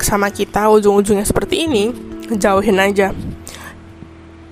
sama 0.04 0.28
kita 0.28 0.68
ujung-ujungnya 0.68 1.24
seperti 1.24 1.64
ini 1.64 1.96
jauhin 2.36 2.76
aja. 2.76 3.16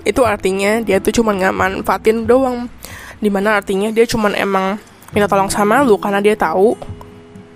Itu 0.07 0.23
artinya 0.23 0.79
dia 0.79 1.03
tuh 1.03 1.11
cuma 1.11 1.35
nggak 1.35 1.51
manfaatin 1.51 2.23
doang. 2.23 2.71
Di 3.19 3.27
mana 3.27 3.59
artinya 3.59 3.91
dia 3.91 4.07
cuma 4.07 4.31
emang 4.31 4.79
minta 5.11 5.27
tolong 5.27 5.51
sama 5.51 5.83
lu 5.83 5.99
karena 5.99 6.23
dia 6.23 6.39
tahu 6.39 6.79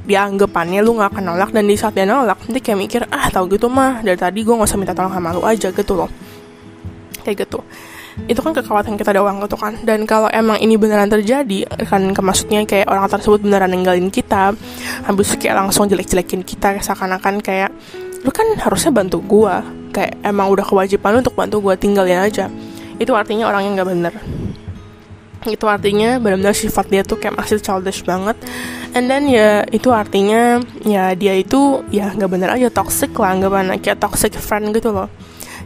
dia 0.04 0.28
anggapannya 0.28 0.84
lu 0.84 1.00
nggak 1.00 1.18
akan 1.18 1.24
nolak 1.24 1.50
dan 1.56 1.66
di 1.66 1.80
saat 1.80 1.96
dia 1.96 2.06
nolak 2.06 2.38
nanti 2.46 2.60
kayak 2.62 2.78
mikir 2.78 3.02
ah 3.10 3.32
tau 3.32 3.48
gitu 3.50 3.72
mah 3.72 4.06
dari 4.06 4.20
tadi 4.20 4.46
gue 4.46 4.54
nggak 4.54 4.70
usah 4.70 4.78
minta 4.78 4.94
tolong 4.94 5.10
sama 5.10 5.32
lu 5.32 5.42
aja 5.48 5.72
gitu 5.72 5.94
loh. 5.96 6.12
Kayak 7.24 7.48
gitu 7.48 7.64
itu 8.26 8.40
kan 8.40 8.56
kekhawatiran 8.56 8.98
kita 8.98 9.12
doang 9.14 9.44
gitu 9.44 9.60
kan. 9.60 9.76
Dan 9.84 10.08
kalau 10.08 10.32
emang 10.32 10.58
ini 10.58 10.80
beneran 10.80 11.12
terjadi 11.12 11.68
kan 11.86 12.16
maksudnya 12.16 12.64
kayak 12.64 12.88
orang 12.90 13.06
tersebut 13.12 13.44
beneran 13.44 13.70
ninggalin 13.70 14.08
kita 14.10 14.56
habis 15.06 15.36
kayak 15.36 15.60
langsung 15.60 15.86
jelek-jelekin 15.92 16.42
kita 16.42 16.80
seakan-akan 16.80 17.44
kayak 17.44 17.70
lu 18.26 18.34
kan 18.34 18.48
harusnya 18.58 18.90
bantu 18.90 19.22
gue 19.22 19.56
kayak 19.94 20.18
emang 20.26 20.50
udah 20.50 20.66
kewajiban 20.66 21.22
untuk 21.22 21.38
bantu 21.38 21.62
gue 21.62 21.76
tinggalin 21.78 22.24
aja. 22.24 22.50
Itu 22.98 23.14
artinya 23.14 23.52
orang 23.52 23.68
yang 23.70 23.74
nggak 23.78 23.90
bener. 23.92 24.14
Itu 25.46 25.70
artinya 25.70 26.18
benar-benar 26.18 26.58
sifat 26.58 26.90
dia 26.90 27.06
tuh 27.06 27.22
kayak 27.22 27.38
masih 27.38 27.62
childish 27.62 28.02
banget. 28.02 28.34
And 28.98 29.12
then 29.12 29.30
ya 29.30 29.68
itu 29.70 29.92
artinya 29.94 30.64
ya 30.82 31.14
dia 31.14 31.36
itu 31.38 31.86
ya 31.92 32.10
nggak 32.16 32.32
bener 32.32 32.50
aja 32.50 32.72
toxic 32.72 33.12
lah 33.14 33.36
nggak 33.38 33.52
benar 33.52 33.76
kayak 33.84 34.00
toxic 34.00 34.34
friend 34.40 34.72
gitu 34.72 34.96
loh 34.96 35.12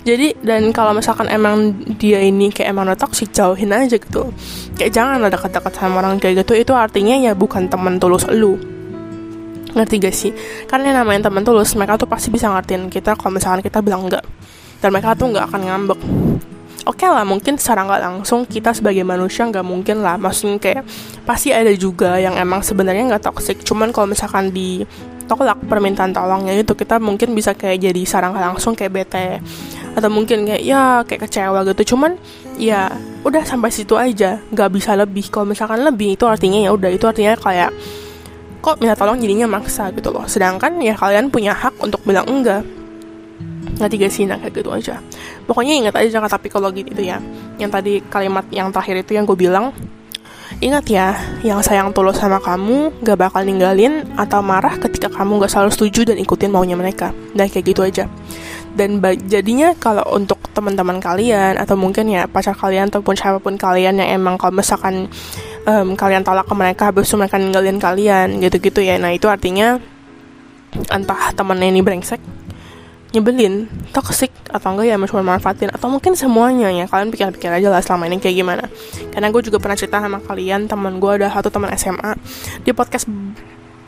jadi 0.09 0.27
dan 0.41 0.73
kalau 0.73 0.97
misalkan 0.97 1.29
emang 1.29 1.77
dia 2.01 2.17
ini 2.25 2.49
kayak 2.49 2.73
emang 2.73 2.89
udah 2.89 2.97
toxic 2.97 3.29
jauhin 3.29 3.69
aja 3.69 4.01
gitu. 4.01 4.33
Kayak 4.73 4.91
jangan 4.97 5.21
ada 5.21 5.29
dekat-dekat 5.37 5.73
sama 5.77 6.01
orang 6.01 6.17
kayak 6.17 6.41
gitu. 6.41 6.57
Itu 6.57 6.73
artinya 6.73 7.13
ya 7.21 7.37
bukan 7.37 7.69
teman 7.69 8.01
tulus 8.01 8.25
lu. 8.33 8.57
Ngerti 9.69 9.95
gak 10.01 10.15
sih? 10.17 10.33
Karena 10.65 10.89
yang 10.89 10.97
namanya 11.05 11.29
teman 11.29 11.45
tulus 11.45 11.77
mereka 11.77 12.01
tuh 12.01 12.09
pasti 12.09 12.33
bisa 12.33 12.49
ngertiin 12.49 12.89
kita 12.89 13.13
kalau 13.13 13.37
misalkan 13.37 13.61
kita 13.61 13.85
bilang 13.85 14.09
enggak. 14.09 14.25
Dan 14.81 14.89
mereka 14.89 15.13
tuh 15.13 15.29
nggak 15.29 15.45
akan 15.45 15.61
ngambek. 15.69 15.99
Oke 16.89 17.05
okay 17.05 17.09
lah 17.11 17.27
mungkin 17.27 17.59
secara 17.59 17.85
nggak 17.85 18.01
langsung 18.01 18.49
kita 18.49 18.73
sebagai 18.73 19.05
manusia 19.05 19.45
nggak 19.45 19.61
mungkin 19.61 20.01
lah. 20.01 20.17
Maksudnya 20.17 20.57
kayak 20.57 20.83
pasti 21.21 21.53
ada 21.53 21.69
juga 21.77 22.17
yang 22.17 22.33
emang 22.33 22.65
sebenarnya 22.65 23.13
nggak 23.13 23.29
toxic. 23.29 23.61
Cuman 23.61 23.93
kalau 23.93 24.09
misalkan 24.09 24.49
di 24.49 24.81
tolak 25.29 25.61
permintaan 25.69 26.09
tolongnya 26.09 26.57
itu 26.57 26.73
kita 26.73 26.97
mungkin 26.97 27.37
bisa 27.37 27.53
kayak 27.53 27.77
jadi 27.85 28.01
sarang 28.01 28.33
langsung 28.33 28.73
kayak 28.73 28.89
bete 28.89 29.37
atau 29.95 30.09
mungkin 30.11 30.45
kayak 30.45 30.63
ya 30.63 31.01
kayak 31.05 31.29
kecewa 31.29 31.65
gitu. 31.69 31.95
Cuman 31.95 32.17
ya 32.59 32.89
udah 33.25 33.43
sampai 33.45 33.69
situ 33.73 33.95
aja. 33.95 34.41
Nggak 34.51 34.69
bisa 34.73 34.93
lebih. 34.93 35.29
Kalau 35.29 35.47
misalkan 35.47 35.81
lebih 35.81 36.17
itu 36.17 36.25
artinya 36.25 36.59
ya 36.59 36.73
udah. 36.73 36.89
Itu 36.91 37.09
artinya 37.09 37.33
kayak 37.37 37.71
kok 38.59 38.75
minta 38.83 38.93
tolong 38.93 39.17
jadinya 39.17 39.47
maksa 39.47 39.89
gitu 39.95 40.11
loh. 40.11 40.27
Sedangkan 40.27 40.77
ya 40.83 40.93
kalian 40.93 41.31
punya 41.31 41.55
hak 41.55 41.79
untuk 41.81 42.03
bilang 42.03 42.27
enggak. 42.27 42.61
Nggak 43.79 43.89
tiga 43.95 44.07
sih? 44.11 44.27
Kayak 44.27 44.53
gitu 44.53 44.69
aja. 44.69 44.95
Pokoknya 45.47 45.73
ingat 45.79 45.93
aja 45.97 46.19
jangan 46.19 46.29
tapi 46.29 46.51
psikologi 46.51 46.83
itu 46.83 47.01
ya. 47.01 47.17
Yang 47.57 47.71
tadi 47.71 47.93
kalimat 48.07 48.45
yang 48.51 48.69
terakhir 48.69 49.03
itu 49.07 49.11
yang 49.15 49.25
gue 49.25 49.37
bilang 49.39 49.71
Ingat 50.59 50.85
ya, 50.89 51.13
yang 51.39 51.61
sayang 51.61 51.93
tulus 51.93 52.17
sama 52.17 52.41
kamu 52.41 53.05
gak 53.05 53.15
bakal 53.15 53.45
ninggalin 53.45 54.03
atau 54.17 54.41
marah 54.41 54.75
ketika 54.81 55.07
kamu 55.07 55.45
gak 55.45 55.55
selalu 55.55 55.71
setuju 55.71 56.11
dan 56.11 56.17
ikutin 56.17 56.49
maunya 56.51 56.75
mereka. 56.75 57.13
Dan 57.31 57.47
kayak 57.47 57.65
gitu 57.69 57.85
aja. 57.85 58.09
Dan 58.75 59.01
jadinya 59.27 59.73
kalau 59.75 60.05
untuk 60.13 60.39
teman-teman 60.53 61.01
kalian 61.01 61.57
atau 61.57 61.73
mungkin 61.75 62.09
ya 62.09 62.29
pacar 62.29 62.53
kalian 62.53 62.93
ataupun 62.93 63.17
siapa 63.17 63.41
pun 63.41 63.57
kalian 63.57 63.99
yang 63.99 64.21
emang 64.21 64.37
kalau 64.37 64.55
misalkan 64.55 65.09
um, 65.65 65.97
kalian 65.97 66.21
tolak 66.21 66.45
ke 66.45 66.55
mereka 66.55 66.93
habis 66.93 67.09
mereka 67.17 67.41
ninggalin 67.41 67.81
kalian 67.81 68.39
gitu-gitu 68.39 68.79
ya. 68.85 68.95
Nah 69.01 69.11
itu 69.11 69.25
artinya 69.27 69.81
entah 70.93 71.33
temennya 71.33 71.69
ini 71.73 71.81
brengsek 71.81 72.21
nyebelin, 73.09 73.65
toxic 73.89 74.29
atau 74.53 74.77
enggak 74.77 74.93
ya 74.93 74.95
cuma 75.09 75.33
manfaatin 75.33 75.73
atau 75.73 75.89
mungkin 75.89 76.13
semuanya 76.13 76.69
ya. 76.69 76.85
Kalian 76.85 77.09
pikir-pikir 77.09 77.49
aja 77.49 77.67
lah 77.73 77.81
selama 77.81 78.05
ini 78.05 78.21
kayak 78.21 78.37
gimana. 78.37 78.63
Karena 79.09 79.33
gue 79.33 79.41
juga 79.41 79.57
pernah 79.57 79.77
cerita 79.77 79.97
sama 79.97 80.21
kalian 80.21 80.69
teman 80.69 81.01
gue 81.01 81.11
ada 81.17 81.27
satu 81.33 81.49
teman 81.49 81.73
SMA 81.73 82.13
di 82.61 82.69
podcast 82.69 83.09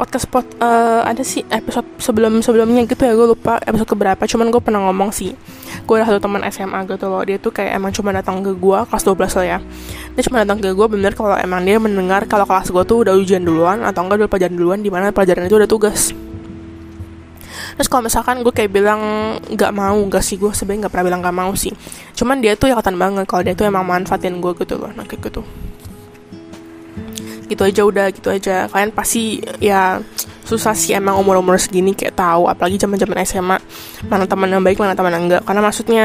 podcast 0.01 0.25
pot 0.25 0.41
uh, 0.57 1.05
ada 1.05 1.21
sih 1.21 1.45
episode 1.53 1.85
sebelum 2.01 2.41
sebelumnya 2.41 2.89
gitu 2.89 3.05
ya 3.05 3.13
gue 3.13 3.37
lupa 3.37 3.61
episode 3.61 3.85
keberapa 3.85 4.25
cuman 4.25 4.49
gue 4.49 4.57
pernah 4.57 4.81
ngomong 4.89 5.13
sih. 5.13 5.37
Gue 5.85 6.01
ada 6.01 6.09
satu 6.09 6.17
teman 6.17 6.41
SMA 6.49 6.89
gitu 6.89 7.05
loh 7.05 7.21
dia 7.21 7.37
tuh 7.37 7.53
kayak 7.53 7.77
emang 7.77 7.93
cuma 7.93 8.09
datang 8.09 8.41
ke 8.41 8.49
gue 8.57 8.79
kelas 8.89 9.03
12 9.05 9.37
lah 9.37 9.45
ya. 9.45 9.59
Dia 10.17 10.23
cuma 10.25 10.41
datang 10.41 10.57
ke 10.57 10.73
gue 10.73 10.87
bener 10.89 11.13
kalau 11.13 11.37
emang 11.37 11.61
dia 11.61 11.77
mendengar 11.77 12.25
kalau 12.25 12.49
kelas 12.49 12.73
gue 12.73 12.81
tuh 12.81 13.05
udah 13.05 13.13
ujian 13.13 13.45
duluan 13.45 13.85
atau 13.85 14.01
enggak 14.01 14.25
udah 14.25 14.29
pelajaran 14.33 14.55
duluan 14.57 14.79
di 14.81 14.89
mana 14.89 15.13
pelajaran 15.13 15.45
itu 15.45 15.61
udah 15.61 15.69
tugas. 15.69 16.17
Terus 17.77 17.85
kalau 17.85 18.01
misalkan 18.09 18.41
gue 18.41 18.53
kayak 18.57 18.73
bilang 18.73 19.01
nggak 19.53 19.69
mau 19.69 20.01
nggak 20.01 20.25
sih 20.25 20.41
gue 20.41 20.49
sebenarnya 20.49 20.89
nggak 20.89 20.93
pernah 20.97 21.05
bilang 21.13 21.21
nggak 21.21 21.37
mau 21.37 21.53
sih. 21.53 21.69
Cuman 22.17 22.41
dia 22.41 22.57
tuh 22.57 22.73
kelihatan 22.73 22.97
banget 22.97 23.29
kalau 23.29 23.45
dia 23.45 23.53
tuh 23.53 23.69
emang 23.69 23.85
manfaatin 23.85 24.41
gue 24.41 24.51
gitu 24.65 24.81
loh 24.81 24.89
nah 24.97 25.05
kayak 25.05 25.29
gitu 25.29 25.45
gitu 27.51 27.67
aja 27.67 27.81
udah 27.83 28.07
gitu 28.15 28.31
aja. 28.31 28.71
Kalian 28.71 28.95
pasti 28.95 29.43
ya 29.59 29.99
susah 30.47 30.71
sih 30.71 30.95
emang 30.95 31.19
umur-umur 31.19 31.59
segini 31.59 31.91
kayak 31.91 32.15
tahu 32.15 32.47
apalagi 32.47 32.79
zaman-zaman 32.79 33.23
SMA 33.27 33.57
mana 34.07 34.25
teman 34.25 34.47
yang 34.47 34.63
baik 34.63 34.79
mana 34.79 34.95
teman 34.95 35.11
yang 35.11 35.27
enggak. 35.27 35.43
Karena 35.43 35.61
maksudnya 35.61 36.03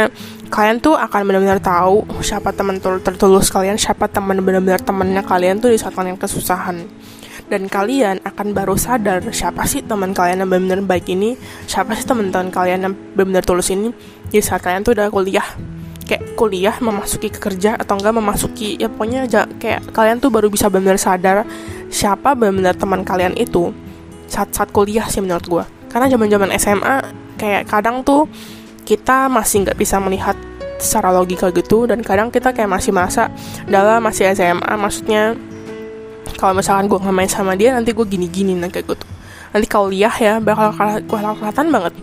kalian 0.50 0.82
tuh 0.82 0.98
akan 0.98 1.20
benar-benar 1.22 1.62
tahu 1.62 2.02
siapa 2.22 2.50
teman 2.50 2.82
tertulus 2.82 3.54
kalian 3.54 3.78
siapa 3.78 4.11
teman 4.11 4.42
benar-benar 4.42 4.82
temannya 4.82 5.22
kalian 5.22 5.62
tuh 5.62 5.70
di 5.70 5.78
saat 5.78 5.94
kalian 5.94 6.18
kesusahan. 6.18 6.82
Dan 7.46 7.70
kalian 7.70 8.26
akan 8.26 8.59
baru 8.59 8.74
sadar 8.74 9.22
siapa 9.30 9.70
sih 9.70 9.87
teman 9.87 10.11
kalian 10.11 10.42
yang 10.42 10.50
benar-benar 10.50 10.82
baik 10.82 11.06
ini 11.14 11.38
siapa 11.70 11.94
sih 11.94 12.02
teman-teman 12.02 12.50
kalian 12.50 12.90
yang 12.90 12.94
benar-benar 13.14 13.46
tulus 13.46 13.70
ini 13.70 13.94
di 14.26 14.42
saat 14.42 14.66
kalian 14.66 14.82
tuh 14.82 14.98
udah 14.98 15.06
kuliah 15.14 15.46
kayak 16.07 16.38
kuliah 16.38 16.77
memasuki 16.79 17.29
ke 17.29 17.42
kerja 17.42 17.75
atau 17.75 17.99
enggak 17.99 18.14
memasuki 18.14 18.79
ya 18.79 18.87
pokoknya 18.87 19.27
kayak 19.59 19.90
kalian 19.90 20.23
tuh 20.23 20.31
baru 20.31 20.47
bisa 20.47 20.71
benar-benar 20.71 21.03
sadar 21.03 21.37
siapa 21.90 22.38
benar-benar 22.38 22.79
teman 22.79 23.03
kalian 23.03 23.35
itu 23.35 23.75
saat 24.31 24.55
saat 24.55 24.71
kuliah 24.71 25.07
sih 25.11 25.19
menurut 25.19 25.47
gue 25.47 25.64
karena 25.90 26.07
zaman 26.07 26.29
zaman 26.31 26.51
SMA 26.57 26.97
kayak 27.37 27.66
kadang 27.66 28.07
tuh 28.07 28.31
kita 28.87 29.27
masih 29.27 29.66
nggak 29.66 29.79
bisa 29.79 29.99
melihat 29.99 30.38
secara 30.79 31.11
logika 31.11 31.51
gitu 31.51 31.90
dan 31.90 32.05
kadang 32.07 32.31
kita 32.31 32.55
kayak 32.55 32.71
masih 32.71 32.95
masa 32.95 33.33
dalam 33.66 33.99
masih 33.99 34.31
SMA 34.31 34.73
maksudnya 34.79 35.35
kalau 36.37 36.53
misalkan 36.59 36.87
gue 36.87 36.99
nggak 37.01 37.16
main 37.16 37.31
sama 37.31 37.57
dia 37.57 37.73
nanti 37.73 37.97
gue 37.97 38.07
gini-gini 38.07 38.53
nanti 38.55 38.83
kayak 38.83 38.92
gitu. 38.92 39.07
Nanti 39.55 39.66
kalau 39.71 39.88
liah 39.88 40.12
ya 40.12 40.37
bakal 40.42 40.75
kelihatan 41.09 41.66
banget 41.73 41.95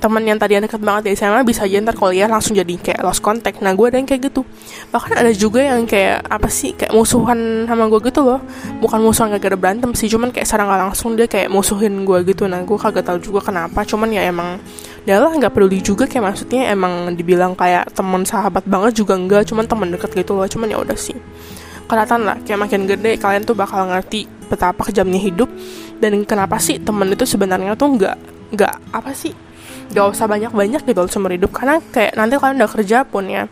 teman 0.00 0.24
yang 0.24 0.40
tadi 0.40 0.56
deket 0.56 0.80
banget 0.80 1.02
di 1.06 1.10
SMA 1.12 1.44
bisa 1.44 1.68
aja 1.68 1.76
ntar 1.84 1.92
kuliah 1.92 2.24
langsung 2.24 2.56
jadi 2.56 2.74
kayak 2.80 3.04
lost 3.04 3.20
contact. 3.20 3.60
Nah 3.60 3.76
gue 3.76 3.86
ada 3.92 4.00
yang 4.00 4.08
kayak 4.08 4.32
gitu. 4.32 4.42
Bahkan 4.88 5.12
ada 5.20 5.30
juga 5.36 5.60
yang 5.60 5.84
kayak 5.84 6.24
apa 6.24 6.48
sih 6.48 6.72
kayak 6.72 6.96
musuhan 6.96 7.68
sama 7.68 7.86
gue 7.92 8.00
gitu 8.08 8.24
loh. 8.24 8.40
Bukan 8.80 8.98
musuhan 9.04 9.36
gak 9.36 9.52
ada 9.52 9.60
berantem 9.60 9.92
sih 9.92 10.08
cuman 10.08 10.32
kayak 10.32 10.48
secara 10.48 10.64
nggak 10.64 10.80
langsung 10.88 11.14
dia 11.14 11.28
kayak 11.28 11.52
musuhin 11.52 12.08
gue 12.08 12.18
gitu. 12.24 12.48
Nah 12.48 12.64
gue 12.64 12.78
kagak 12.80 13.04
tahu 13.04 13.20
juga 13.20 13.44
kenapa 13.44 13.84
cuman 13.84 14.08
ya 14.08 14.24
emang 14.24 14.56
dia 15.04 15.20
lah 15.20 15.30
nggak 15.36 15.52
peduli 15.52 15.84
juga. 15.84 16.08
Kayak 16.08 16.32
maksudnya 16.32 16.72
emang 16.72 17.12
dibilang 17.12 17.52
kayak 17.52 17.92
teman 17.92 18.24
sahabat 18.24 18.64
banget 18.64 19.04
juga 19.04 19.20
enggak 19.20 19.44
cuman 19.52 19.68
teman 19.68 19.92
deket 19.92 20.16
gitu 20.16 20.32
loh. 20.32 20.48
Cuman 20.48 20.72
ya 20.72 20.80
udah 20.80 20.96
sih. 20.96 21.14
Kelihatan 21.84 22.24
lah 22.24 22.40
kayak 22.40 22.58
makin 22.58 22.88
gede 22.88 23.20
kalian 23.20 23.44
tuh 23.44 23.52
bakal 23.52 23.84
ngerti 23.84 24.24
betapa 24.48 24.88
kejamnya 24.88 25.20
hidup 25.20 25.46
dan 26.00 26.16
kenapa 26.24 26.56
sih 26.58 26.80
temen 26.80 27.12
itu 27.12 27.22
sebenarnya 27.22 27.76
tuh 27.78 27.94
nggak 27.94 28.39
nggak 28.50 28.74
apa 28.90 29.10
sih 29.14 29.34
nggak 29.90 30.06
usah 30.06 30.26
banyak 30.30 30.52
banyak 30.54 30.82
gitu 30.86 31.02
seumur 31.10 31.34
hidup. 31.34 31.50
Karena 31.50 31.82
kayak 31.82 32.14
nanti 32.14 32.38
kalian 32.38 32.56
udah 32.62 32.70
kerja 32.70 32.98
pun 33.02 33.26
ya 33.26 33.50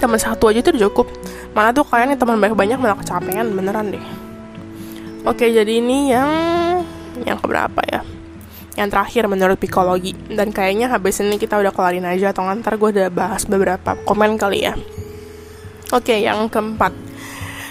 teman 0.00 0.16
satu 0.16 0.48
aja 0.48 0.60
tuh 0.64 0.76
cukup. 0.76 1.06
Mana 1.52 1.72
tuh 1.76 1.84
kalian 1.84 2.16
yang 2.16 2.20
teman 2.20 2.36
banyak 2.40 2.56
banyak 2.56 2.78
malah 2.80 2.96
kecapean 3.00 3.52
beneran 3.52 3.92
deh. 3.92 4.04
Oke 5.28 5.52
jadi 5.52 5.80
ini 5.80 6.12
yang 6.12 6.30
yang 7.24 7.36
keberapa 7.40 7.80
ya? 7.84 8.00
Yang 8.76 8.88
terakhir 8.96 9.22
menurut 9.28 9.56
psikologi. 9.60 10.16
Dan 10.28 10.56
kayaknya 10.56 10.88
habis 10.88 11.20
ini 11.20 11.36
kita 11.36 11.60
udah 11.60 11.72
kelarin 11.72 12.08
aja 12.08 12.32
atau 12.32 12.48
ntar 12.48 12.80
gue 12.80 12.88
udah 12.96 13.12
bahas 13.12 13.44
beberapa 13.44 13.96
komen 14.08 14.40
kali 14.40 14.64
ya. 14.64 14.74
Oke 15.92 16.22
yang 16.22 16.48
keempat 16.48 17.09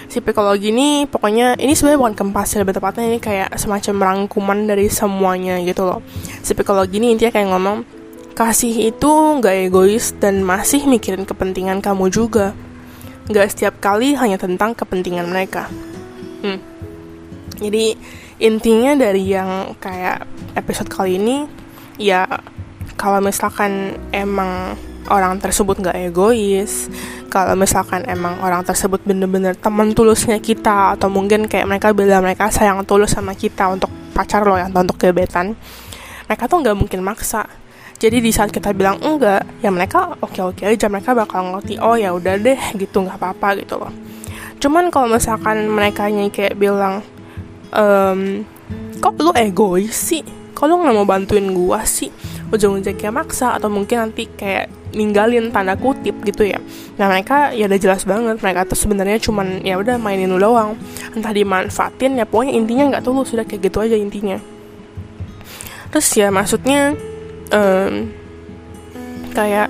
si 0.10 0.26
psikologi 0.26 0.74
ini 0.74 1.06
pokoknya 1.06 1.56
ini 1.62 1.78
sebenarnya 1.78 2.02
bukan 2.02 2.16
kempas 2.18 2.58
lebih 2.58 2.74
tepatnya 2.74 3.06
ini 3.06 3.20
kayak 3.22 3.54
semacam 3.62 3.96
rangkuman 4.02 4.66
dari 4.66 4.90
semuanya 4.90 5.62
gitu 5.62 5.86
loh. 5.86 6.02
Si 6.42 6.58
psikologi 6.58 6.98
ini 6.98 7.14
intinya 7.14 7.30
kayak 7.30 7.50
ngomong 7.54 7.78
kasih 8.34 8.90
itu 8.90 9.12
nggak 9.38 9.70
egois 9.70 10.18
dan 10.18 10.42
masih 10.42 10.90
mikirin 10.90 11.30
kepentingan 11.30 11.86
kamu 11.86 12.10
juga. 12.10 12.58
Nggak 13.30 13.48
setiap 13.54 13.76
kali 13.78 14.18
hanya 14.18 14.42
tentang 14.42 14.74
kepentingan 14.74 15.30
mereka. 15.30 15.70
Hmm. 16.40 16.56
jadi 17.60 18.00
intinya 18.40 18.96
dari 18.96 19.28
yang 19.28 19.76
kayak 19.76 20.24
episode 20.56 20.88
kali 20.88 21.20
ini 21.20 21.44
ya 22.00 22.24
kalau 22.96 23.20
misalkan 23.20 24.00
emang 24.16 24.80
orang 25.08 25.40
tersebut 25.40 25.80
nggak 25.80 26.12
egois. 26.12 26.92
Kalau 27.32 27.56
misalkan 27.56 28.04
emang 28.10 28.42
orang 28.44 28.68
tersebut 28.68 29.00
bener-bener 29.08 29.56
teman 29.56 29.96
tulusnya 29.96 30.42
kita 30.44 31.00
atau 31.00 31.08
mungkin 31.08 31.48
kayak 31.48 31.70
mereka 31.70 31.96
bilang 31.96 32.26
mereka 32.26 32.52
sayang 32.52 32.84
tulus 32.84 33.16
sama 33.16 33.32
kita 33.38 33.72
untuk 33.72 33.88
pacar 34.12 34.44
lo 34.44 34.60
yang 34.60 34.76
untuk 34.76 35.00
gebetan 35.00 35.56
mereka 36.30 36.46
tuh 36.46 36.62
nggak 36.62 36.78
mungkin 36.78 37.02
maksa. 37.02 37.50
Jadi 38.00 38.22
di 38.22 38.32
saat 38.32 38.54
kita 38.54 38.72
bilang 38.72 39.02
enggak 39.02 39.44
ya 39.66 39.74
mereka 39.74 40.14
oke 40.22 40.40
oke 40.54 40.64
aja 40.64 40.88
mereka 40.88 41.18
bakal 41.18 41.58
ngerti 41.58 41.82
oh 41.82 41.98
ya 41.98 42.14
udah 42.14 42.38
deh 42.38 42.62
gitu 42.78 43.02
nggak 43.02 43.18
apa 43.18 43.34
apa 43.34 43.48
gitu 43.58 43.82
loh. 43.82 43.92
Cuman 44.62 44.94
kalau 44.94 45.10
misalkan 45.10 45.68
mereka 45.68 46.06
kayak 46.08 46.56
bilang 46.56 47.02
ehm, 47.74 48.46
kok 49.02 49.18
lu 49.20 49.34
egois 49.34 49.90
sih? 49.92 50.24
Kalau 50.54 50.80
nggak 50.80 50.96
mau 50.96 51.08
bantuin 51.10 51.50
gua 51.50 51.82
sih? 51.84 52.14
Ujung-ujungnya 52.54 53.10
maksa 53.10 53.58
atau 53.58 53.68
mungkin 53.68 54.08
nanti 54.08 54.30
kayak 54.30 54.79
ninggalin 54.94 55.54
tanda 55.54 55.78
kutip 55.78 56.18
gitu 56.26 56.48
ya. 56.48 56.58
Nah 56.98 57.06
mereka 57.10 57.54
ya 57.54 57.70
udah 57.70 57.80
jelas 57.80 58.04
banget 58.06 58.42
mereka 58.42 58.66
tuh 58.66 58.78
sebenarnya 58.78 59.22
cuman 59.22 59.62
ya 59.62 59.78
udah 59.78 60.02
mainin 60.02 60.30
lu 60.30 60.42
doang. 60.42 60.78
Entah 61.14 61.34
dimanfaatin 61.34 62.18
ya 62.18 62.26
pokoknya 62.26 62.54
intinya 62.58 62.84
nggak 62.96 63.04
tuh 63.06 63.14
lu 63.14 63.24
sudah 63.26 63.46
kayak 63.46 63.70
gitu 63.70 63.78
aja 63.84 63.96
intinya. 63.98 64.38
Terus 65.90 66.08
ya 66.14 66.30
maksudnya 66.30 66.94
um, 67.54 68.14
kayak 69.34 69.70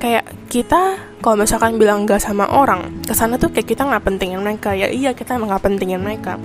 kayak 0.00 0.24
kita 0.52 1.00
kalau 1.24 1.40
misalkan 1.40 1.80
bilang 1.80 2.04
gak 2.04 2.20
sama 2.20 2.44
orang 2.44 3.00
ke 3.08 3.16
sana 3.16 3.40
tuh 3.40 3.48
kayak 3.48 3.72
kita 3.72 3.88
nggak 3.88 4.04
pentingin 4.04 4.44
mereka. 4.44 4.76
Ya 4.76 4.92
iya 4.92 5.16
kita 5.16 5.40
emang 5.40 5.48
nggak 5.48 5.64
pentingin 5.64 6.04
mereka. 6.04 6.36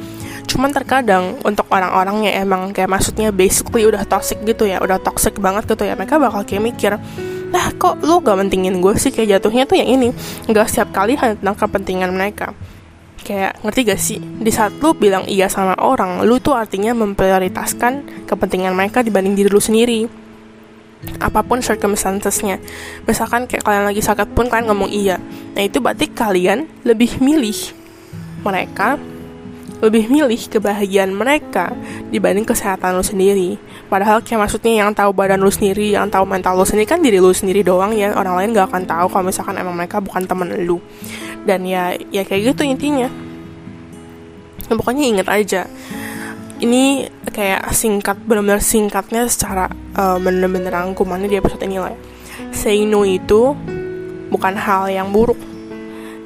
Cuman 0.48 0.72
terkadang 0.72 1.36
untuk 1.44 1.68
orang-orang 1.68 2.32
yang 2.32 2.48
emang 2.48 2.72
kayak 2.72 2.88
maksudnya 2.88 3.36
basically 3.36 3.84
udah 3.84 4.08
toxic 4.08 4.40
gitu 4.48 4.64
ya 4.64 4.80
udah 4.80 5.04
toxic 5.04 5.36
banget 5.44 5.68
gitu 5.68 5.84
ya 5.84 6.00
mereka 6.00 6.16
bakal 6.16 6.48
kayak 6.48 6.64
mikir 6.64 6.96
lah 7.48 7.68
kok 7.76 8.00
lu 8.00 8.24
gak 8.24 8.40
pentingin 8.40 8.80
gue 8.80 8.96
sih? 8.96 9.12
Kayak 9.12 9.44
jatuhnya 9.44 9.68
tuh 9.68 9.76
yang 9.76 9.92
ini 9.92 10.16
nggak 10.48 10.72
setiap 10.72 10.96
kali 10.96 11.20
hanya 11.20 11.36
tentang 11.36 11.68
kepentingan 11.68 12.16
mereka. 12.16 12.56
Kayak 13.28 13.60
ngerti 13.60 13.80
gak 13.92 14.00
sih? 14.00 14.20
Di 14.24 14.52
saat 14.56 14.72
lu 14.80 14.96
bilang 14.96 15.28
iya 15.28 15.52
sama 15.52 15.76
orang 15.84 16.24
lu 16.24 16.40
tuh 16.40 16.56
artinya 16.56 16.96
memprioritaskan 16.96 18.24
kepentingan 18.24 18.72
mereka 18.72 19.04
dibanding 19.04 19.36
diri 19.36 19.52
lu 19.52 19.60
sendiri 19.60 20.27
apa 21.22 21.46
pun 21.46 21.62
circumstancesnya 21.62 22.58
misalkan 23.06 23.46
kayak 23.46 23.62
kalian 23.62 23.86
lagi 23.86 24.02
sakit 24.02 24.34
pun 24.34 24.50
kalian 24.50 24.70
ngomong 24.74 24.90
iya 24.90 25.22
nah 25.54 25.62
itu 25.62 25.78
berarti 25.78 26.10
kalian 26.10 26.66
lebih 26.82 27.22
milih 27.22 27.74
mereka 28.42 28.98
lebih 29.78 30.10
milih 30.10 30.42
kebahagiaan 30.50 31.14
mereka 31.14 31.70
dibanding 32.10 32.42
kesehatan 32.42 32.98
lu 32.98 33.06
sendiri. 33.06 33.62
Padahal 33.86 34.26
kayak 34.26 34.50
maksudnya 34.50 34.74
yang 34.82 34.90
tahu 34.90 35.14
badan 35.14 35.38
lu 35.38 35.54
sendiri, 35.54 35.94
yang 35.94 36.10
tahu 36.10 36.26
mental 36.26 36.58
lu 36.58 36.66
sendiri 36.66 36.90
kan 36.90 36.98
diri 36.98 37.22
lu 37.22 37.30
sendiri 37.30 37.62
doang 37.62 37.94
ya. 37.94 38.10
Orang 38.18 38.42
lain 38.42 38.58
gak 38.58 38.74
akan 38.74 38.84
tahu 38.90 39.06
kalau 39.14 39.26
misalkan 39.30 39.56
emang 39.62 39.78
mereka 39.78 40.02
bukan 40.02 40.26
temen 40.26 40.50
lu. 40.66 40.82
Dan 41.46 41.62
ya 41.70 41.94
ya 42.10 42.26
kayak 42.26 42.58
gitu 42.58 42.66
intinya. 42.66 43.06
Nah, 44.68 44.76
pokoknya 44.76 45.04
inget 45.06 45.28
aja. 45.30 45.62
Ini 46.58 47.06
kayak 47.30 47.70
singkat 47.70 48.18
benar-benar 48.26 48.66
singkatnya 48.66 49.30
secara 49.30 49.70
uh, 49.94 50.18
bener-bener 50.18 50.74
rangkumannya 50.74 51.30
di 51.30 51.38
episode 51.38 51.62
ini 51.62 51.78
lah. 51.78 51.94
Ya. 51.94 52.74
No 52.84 53.08
itu 53.08 53.56
bukan 54.34 54.54
hal 54.58 54.90
yang 54.90 55.14
buruk. 55.14 55.38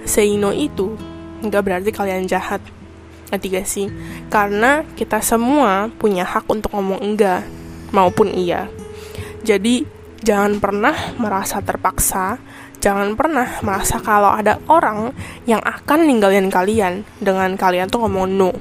Say 0.07 0.39
no 0.39 0.55
itu 0.55 0.95
nggak 1.41 1.61
berarti 1.61 1.89
kalian 1.89 2.29
jahat 2.29 2.61
ngerti 3.31 3.47
gak 3.47 3.67
sih 3.67 3.87
karena 4.27 4.83
kita 4.99 5.23
semua 5.23 5.87
punya 5.87 6.27
hak 6.27 6.45
untuk 6.51 6.75
ngomong 6.75 6.99
enggak 6.99 7.47
maupun 7.95 8.27
iya 8.35 8.67
jadi 9.41 9.87
jangan 10.19 10.59
pernah 10.59 10.93
merasa 11.15 11.63
terpaksa 11.63 12.37
jangan 12.83 13.15
pernah 13.15 13.47
merasa 13.63 14.03
kalau 14.03 14.35
ada 14.35 14.59
orang 14.67 15.15
yang 15.47 15.63
akan 15.63 16.11
ninggalin 16.11 16.51
kalian 16.51 17.07
dengan 17.23 17.55
kalian 17.55 17.87
tuh 17.87 18.03
ngomong 18.03 18.27
no 18.27 18.51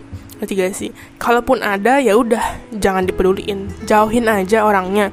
ngerti 0.40 0.52
gak 0.56 0.72
sih? 0.72 0.90
Kalaupun 1.20 1.60
ada 1.60 2.00
ya 2.00 2.16
udah 2.16 2.40
jangan 2.72 3.04
dipeduliin. 3.04 3.84
Jauhin 3.84 4.24
aja 4.24 4.64
orangnya. 4.64 5.12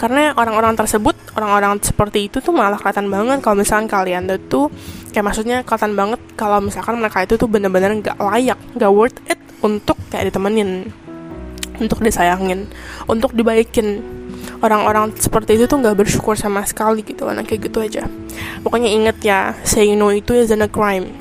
Karena 0.00 0.32
orang-orang 0.32 0.74
tersebut 0.80 1.12
orang-orang 1.36 1.76
seperti 1.84 2.26
itu 2.26 2.40
tuh 2.40 2.56
malah 2.56 2.80
kelihatan 2.80 3.12
banget 3.12 3.38
kalau 3.44 3.60
misalkan 3.60 3.84
kalian 3.84 4.32
tuh 4.48 4.72
kayak 5.12 5.28
maksudnya 5.28 5.60
kelihatan 5.60 5.92
banget 5.92 6.20
kalau 6.40 6.56
misalkan 6.64 6.96
mereka 6.96 7.20
itu 7.20 7.36
tuh 7.36 7.44
bener-bener 7.44 7.92
nggak 8.00 8.16
layak 8.16 8.56
nggak 8.80 8.90
worth 8.90 9.20
it 9.28 9.36
untuk 9.60 10.00
kayak 10.08 10.32
ditemenin 10.32 10.88
untuk 11.76 12.00
disayangin 12.00 12.64
untuk 13.06 13.36
dibaikin. 13.36 14.00
Orang-orang 14.60 15.16
seperti 15.16 15.56
itu 15.56 15.64
tuh 15.64 15.80
nggak 15.80 16.04
bersyukur 16.04 16.36
sama 16.36 16.64
sekali 16.68 17.00
gitu 17.00 17.24
kan 17.28 17.40
kayak 17.44 17.68
gitu 17.68 17.80
aja. 17.80 18.04
Pokoknya 18.64 18.88
inget 18.88 19.16
ya 19.20 19.52
saying 19.68 19.96
no 20.00 20.12
itu 20.12 20.32
isn't 20.32 20.64
a 20.64 20.68
crime. 20.68 21.12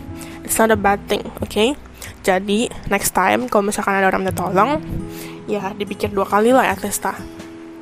It's 0.47 0.55
not 0.55 0.71
a 0.71 0.79
bad 0.79 1.03
thing 1.11 1.23
oke 1.39 1.51
okay? 1.51 1.75
Jadi 2.21 2.69
next 2.91 3.15
time 3.15 3.47
kalau 3.47 3.69
misalkan 3.69 3.95
ada 3.97 4.07
orang 4.11 4.27
minta 4.27 4.35
tolong 4.35 4.79
ya 5.49 5.73
dipikir 5.73 6.13
dua 6.13 6.27
kali 6.27 6.53
lah 6.53 6.69
at 6.69 6.81
least 6.85 7.05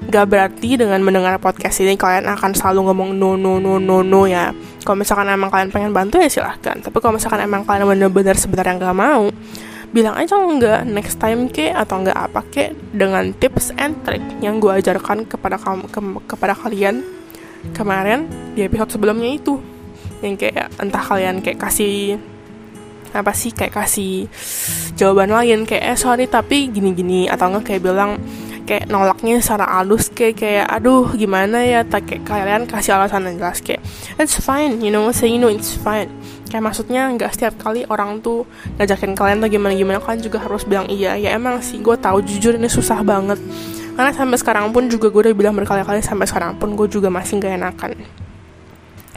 Gak 0.08 0.30
berarti 0.30 0.78
dengan 0.80 1.02
mendengar 1.04 1.36
podcast 1.42 1.84
ini 1.84 1.98
kalian 1.98 2.30
akan 2.32 2.54
selalu 2.56 2.94
ngomong 2.94 3.18
no 3.18 3.34
no 3.34 3.58
no 3.60 3.76
no 3.82 4.06
no 4.06 4.30
ya. 4.30 4.54
Kalau 4.86 4.96
misalkan 4.96 5.28
emang 5.28 5.52
kalian 5.52 5.74
pengen 5.74 5.92
bantu 5.92 6.22
ya 6.22 6.30
silahkan. 6.32 6.80
Tapi 6.80 6.96
kalau 7.02 7.18
misalkan 7.18 7.44
emang 7.44 7.66
kalian 7.68 7.90
bener-bener 7.90 8.38
sebenarnya 8.38 8.78
nggak 8.78 8.96
mau, 8.96 9.28
bilang 9.92 10.16
aja 10.16 10.38
enggak 10.38 10.86
next 10.88 11.18
time 11.20 11.50
ke 11.50 11.74
atau 11.74 12.04
enggak 12.04 12.16
apa 12.16 12.40
ke 12.46 12.78
dengan 12.94 13.34
tips 13.36 13.74
and 13.76 14.00
trick 14.06 14.24
yang 14.40 14.62
gue 14.62 14.70
ajarkan 14.70 15.26
kepada 15.26 15.58
kamu 15.60 15.90
ke, 15.90 16.00
kepada 16.30 16.54
kalian 16.56 17.04
kemarin 17.74 18.30
di 18.56 18.64
episode 18.64 18.94
sebelumnya 18.94 19.28
itu 19.34 19.60
yang 20.22 20.38
kayak 20.38 20.72
entah 20.78 21.04
kalian 21.04 21.42
kayak 21.42 21.60
kasih 21.60 22.22
apa 23.14 23.32
sih 23.32 23.52
kayak 23.56 23.74
kasih 23.76 24.28
jawaban 25.00 25.32
lain? 25.32 25.64
Kayak 25.64 25.84
eh 25.94 25.98
sorry 26.00 26.26
tapi 26.28 26.72
gini-gini. 26.72 27.28
Atau 27.32 27.52
enggak 27.52 27.72
kayak 27.72 27.82
bilang 27.84 28.20
kayak 28.68 28.92
nolaknya 28.92 29.40
secara 29.40 29.80
halus 29.80 30.12
kayak 30.12 30.36
kayak 30.40 30.68
aduh 30.68 31.08
gimana 31.16 31.64
ya? 31.64 31.88
Tak 31.88 32.08
kayak 32.08 32.24
kalian 32.28 32.64
kasih 32.68 33.00
alasan 33.00 33.28
yang 33.32 33.40
jelas 33.40 33.64
kayak 33.64 33.80
it's 34.20 34.36
fine 34.44 34.84
you 34.84 34.92
know 34.92 35.08
say 35.16 35.32
you 35.32 35.40
know 35.40 35.52
it's 35.52 35.76
fine. 35.80 36.12
Kayak 36.48 36.64
maksudnya 36.72 37.12
nggak 37.16 37.32
setiap 37.36 37.56
kali 37.60 37.84
orang 37.88 38.20
tuh 38.24 38.48
ngajakin 38.80 39.16
kalian 39.16 39.44
tuh 39.44 39.50
gimana 39.52 39.74
gimana 39.76 39.98
kalian 40.00 40.22
juga 40.24 40.40
harus 40.44 40.64
bilang 40.64 40.88
iya 40.88 41.16
ya 41.20 41.36
emang 41.36 41.60
sih 41.60 41.80
gue 41.80 41.96
tahu 42.00 42.24
jujur 42.24 42.56
ini 42.60 42.68
susah 42.68 43.04
banget. 43.04 43.40
Karena 43.98 44.14
sampai 44.14 44.38
sekarang 44.38 44.70
pun 44.70 44.86
juga 44.86 45.10
gue 45.10 45.22
udah 45.26 45.34
bilang 45.34 45.58
berkali-kali 45.58 46.06
sampai 46.06 46.30
sekarang 46.30 46.54
pun 46.62 46.78
gue 46.78 46.86
juga 46.86 47.10
masih 47.10 47.42
gak 47.42 47.58
enakan. 47.58 47.98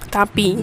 Tapi 0.08 0.56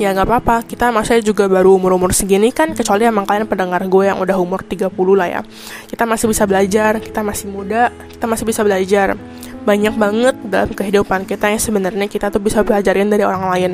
ya 0.00 0.16
nggak 0.16 0.24
apa-apa. 0.24 0.56
Kita 0.64 0.88
maksudnya 0.88 1.20
juga 1.20 1.44
baru 1.44 1.76
umur-umur 1.76 2.16
segini 2.16 2.48
kan 2.56 2.72
kecuali 2.72 3.04
emang 3.04 3.28
kalian 3.28 3.44
pendengar 3.44 3.84
gue 3.84 4.08
yang 4.08 4.16
udah 4.16 4.40
umur 4.40 4.64
30 4.64 4.88
lah 5.12 5.28
ya. 5.28 5.40
Kita 5.84 6.08
masih 6.08 6.32
bisa 6.32 6.48
belajar 6.48 6.96
kita 7.04 7.20
masih 7.20 7.52
muda 7.52 7.92
kita 8.08 8.24
masih 8.24 8.48
bisa 8.48 8.64
belajar. 8.64 9.20
Banyak 9.60 9.94
banget 10.00 10.36
dalam 10.48 10.72
kehidupan 10.72 11.28
kita 11.28 11.52
yang 11.52 11.60
sebenarnya 11.60 12.08
kita 12.08 12.32
tuh 12.32 12.40
bisa 12.40 12.64
belajarin 12.64 13.12
dari 13.12 13.28
orang 13.28 13.44
lain. 13.52 13.72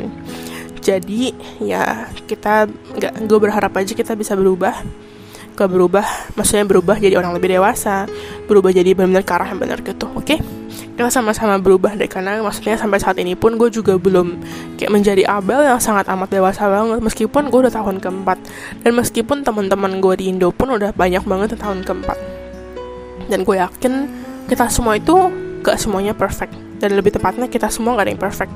Jadi 0.83 1.31
ya 1.62 2.11
kita 2.27 2.67
nggak 2.67 3.31
gue 3.31 3.39
berharap 3.39 3.71
aja 3.79 3.95
kita 3.95 4.19
bisa 4.19 4.35
berubah. 4.35 4.83
Ke 5.57 5.65
berubah 5.65 6.05
maksudnya 6.37 6.69
berubah 6.69 7.01
jadi 7.01 7.17
orang 7.17 7.33
lebih 7.33 7.57
dewasa 7.57 8.05
berubah 8.45 8.77
jadi 8.77 8.93
benar-benar 8.93 9.25
ke 9.25 9.33
arah 9.33 9.49
yang 9.49 9.61
benar 9.65 9.79
gitu 9.81 10.05
oke? 10.12 10.21
okay? 10.21 10.65
Kita 10.97 11.13
sama-sama 11.13 11.61
berubah 11.61 11.93
deh 11.93 12.09
karena 12.09 12.41
maksudnya 12.41 12.81
sampai 12.81 12.97
saat 12.97 13.21
ini 13.21 13.37
pun 13.37 13.61
gue 13.61 13.69
juga 13.69 14.01
belum 14.01 14.41
kayak 14.81 14.89
menjadi 14.89 15.29
abel 15.29 15.69
yang 15.69 15.77
sangat 15.77 16.09
amat 16.09 16.33
dewasa 16.33 16.65
banget. 16.73 17.05
Meskipun 17.05 17.53
gue 17.53 17.69
udah 17.69 17.75
tahun 17.77 18.01
keempat 18.01 18.39
dan 18.81 18.93
meskipun 18.97 19.45
teman-teman 19.45 20.01
gue 20.01 20.15
di 20.17 20.33
Indo 20.33 20.49
pun 20.57 20.73
udah 20.73 20.97
banyak 20.97 21.21
banget 21.29 21.53
di 21.53 21.59
tahun 21.61 21.85
keempat. 21.85 22.17
Dan 23.29 23.45
gue 23.45 23.57
yakin 23.61 23.93
kita 24.49 24.73
semua 24.73 24.97
itu 24.97 25.15
gak 25.61 25.77
semuanya 25.77 26.17
perfect. 26.17 26.57
Dan 26.81 26.97
lebih 26.97 27.13
tepatnya 27.13 27.45
kita 27.53 27.69
semua 27.69 28.01
gak 28.01 28.09
ada 28.09 28.13
yang 28.17 28.23
perfect. 28.23 28.53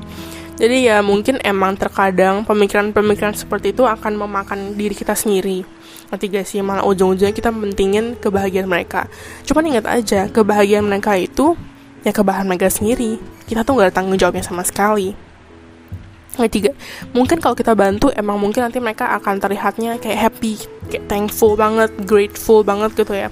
Jadi 0.56 0.88
ya 0.88 1.04
mungkin 1.04 1.40
emang 1.44 1.76
terkadang 1.76 2.48
pemikiran-pemikiran 2.48 3.36
seperti 3.36 3.76
itu 3.76 3.84
akan 3.84 4.16
memakan 4.16 4.80
diri 4.80 4.96
kita 4.96 5.12
sendiri. 5.12 5.60
Nanti 6.08 6.24
gak 6.32 6.48
sih? 6.48 6.64
Malah 6.64 6.88
ujung-ujungnya 6.88 7.36
kita 7.36 7.52
mentingin 7.52 8.16
kebahagiaan 8.16 8.64
mereka. 8.64 9.12
Cuman 9.44 9.76
ingat 9.76 9.84
aja 9.92 10.24
kebahagiaan 10.32 10.88
mereka 10.88 11.20
itu 11.20 11.52
ya 12.06 12.12
kebahan 12.12 12.48
mereka 12.48 12.72
sendiri. 12.72 13.20
Kita 13.46 13.66
tuh 13.66 13.80
gak 13.80 13.90
ada 13.90 13.94
tanggung 13.94 14.16
jawabnya 14.16 14.44
sama 14.44 14.64
sekali. 14.64 15.12
Ketiga 16.30 16.72
mungkin 17.12 17.36
kalau 17.42 17.52
kita 17.52 17.76
bantu 17.76 18.08
emang 18.16 18.40
mungkin 18.40 18.64
nanti 18.64 18.80
mereka 18.80 19.12
akan 19.18 19.42
terlihatnya 19.42 20.00
kayak 20.00 20.30
happy 20.30 20.56
kayak 20.88 21.04
thankful 21.10 21.52
banget 21.58 21.92
grateful 22.08 22.64
banget 22.64 22.96
gitu 22.96 23.12
ya. 23.12 23.28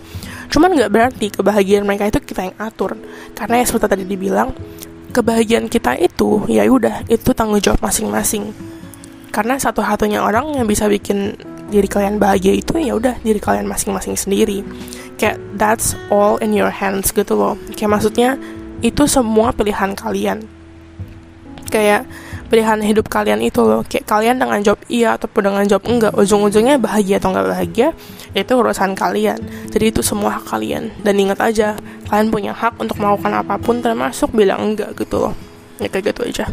Cuman 0.52 0.76
nggak 0.76 0.90
berarti 0.92 1.26
kebahagiaan 1.32 1.88
mereka 1.88 2.10
itu 2.10 2.20
kita 2.20 2.52
yang 2.52 2.56
atur. 2.60 2.98
Karena 3.32 3.62
ya 3.62 3.64
seperti 3.64 3.86
tadi 3.88 4.04
dibilang 4.04 4.52
kebahagiaan 5.12 5.72
kita 5.72 5.96
itu 5.96 6.44
ya 6.52 6.68
udah 6.68 7.08
itu 7.08 7.30
tanggung 7.32 7.62
jawab 7.62 7.80
masing-masing. 7.80 8.52
Karena 9.32 9.56
satu-satunya 9.56 10.20
orang 10.20 10.56
yang 10.58 10.66
bisa 10.68 10.88
bikin 10.90 11.36
diri 11.68 11.84
kalian 11.84 12.16
bahagia 12.16 12.56
itu 12.56 12.80
ya 12.80 12.96
udah 12.96 13.20
diri 13.20 13.40
kalian 13.40 13.68
masing-masing 13.68 14.16
sendiri. 14.16 14.64
Kayak 15.20 15.36
that's 15.60 15.94
all 16.08 16.40
in 16.40 16.56
your 16.56 16.72
hands 16.72 17.12
gitu 17.12 17.36
loh. 17.36 17.54
Kayak 17.76 18.00
maksudnya 18.00 18.30
itu 18.84 19.04
semua 19.10 19.50
pilihan 19.50 19.92
kalian. 19.96 20.44
Kayak 21.68 22.08
pilihan 22.48 22.80
hidup 22.80 23.12
kalian 23.12 23.44
itu 23.44 23.60
loh. 23.60 23.84
Kayak 23.84 24.08
kalian 24.08 24.36
dengan 24.40 24.60
job 24.64 24.78
iya 24.88 25.18
ataupun 25.18 25.52
dengan 25.52 25.64
job 25.68 25.82
enggak. 25.84 26.16
Ujung-ujungnya 26.16 26.80
bahagia 26.80 27.20
atau 27.20 27.34
enggak 27.34 27.48
bahagia 27.52 27.88
itu 28.32 28.52
urusan 28.56 28.96
kalian. 28.96 29.40
Jadi 29.68 29.84
itu 29.92 30.00
semua 30.00 30.40
hak 30.40 30.48
kalian. 30.48 30.94
Dan 31.04 31.20
ingat 31.20 31.38
aja 31.44 31.76
kalian 32.08 32.32
punya 32.32 32.52
hak 32.56 32.80
untuk 32.80 32.96
melakukan 32.96 33.44
apa 33.44 33.60
pun 33.60 33.84
termasuk 33.84 34.32
bilang 34.32 34.72
enggak 34.72 34.96
gitu 34.96 35.28
loh. 35.28 35.34
Ya 35.78 35.86
kayak 35.92 36.14
gitu 36.14 36.26
aja 36.26 36.46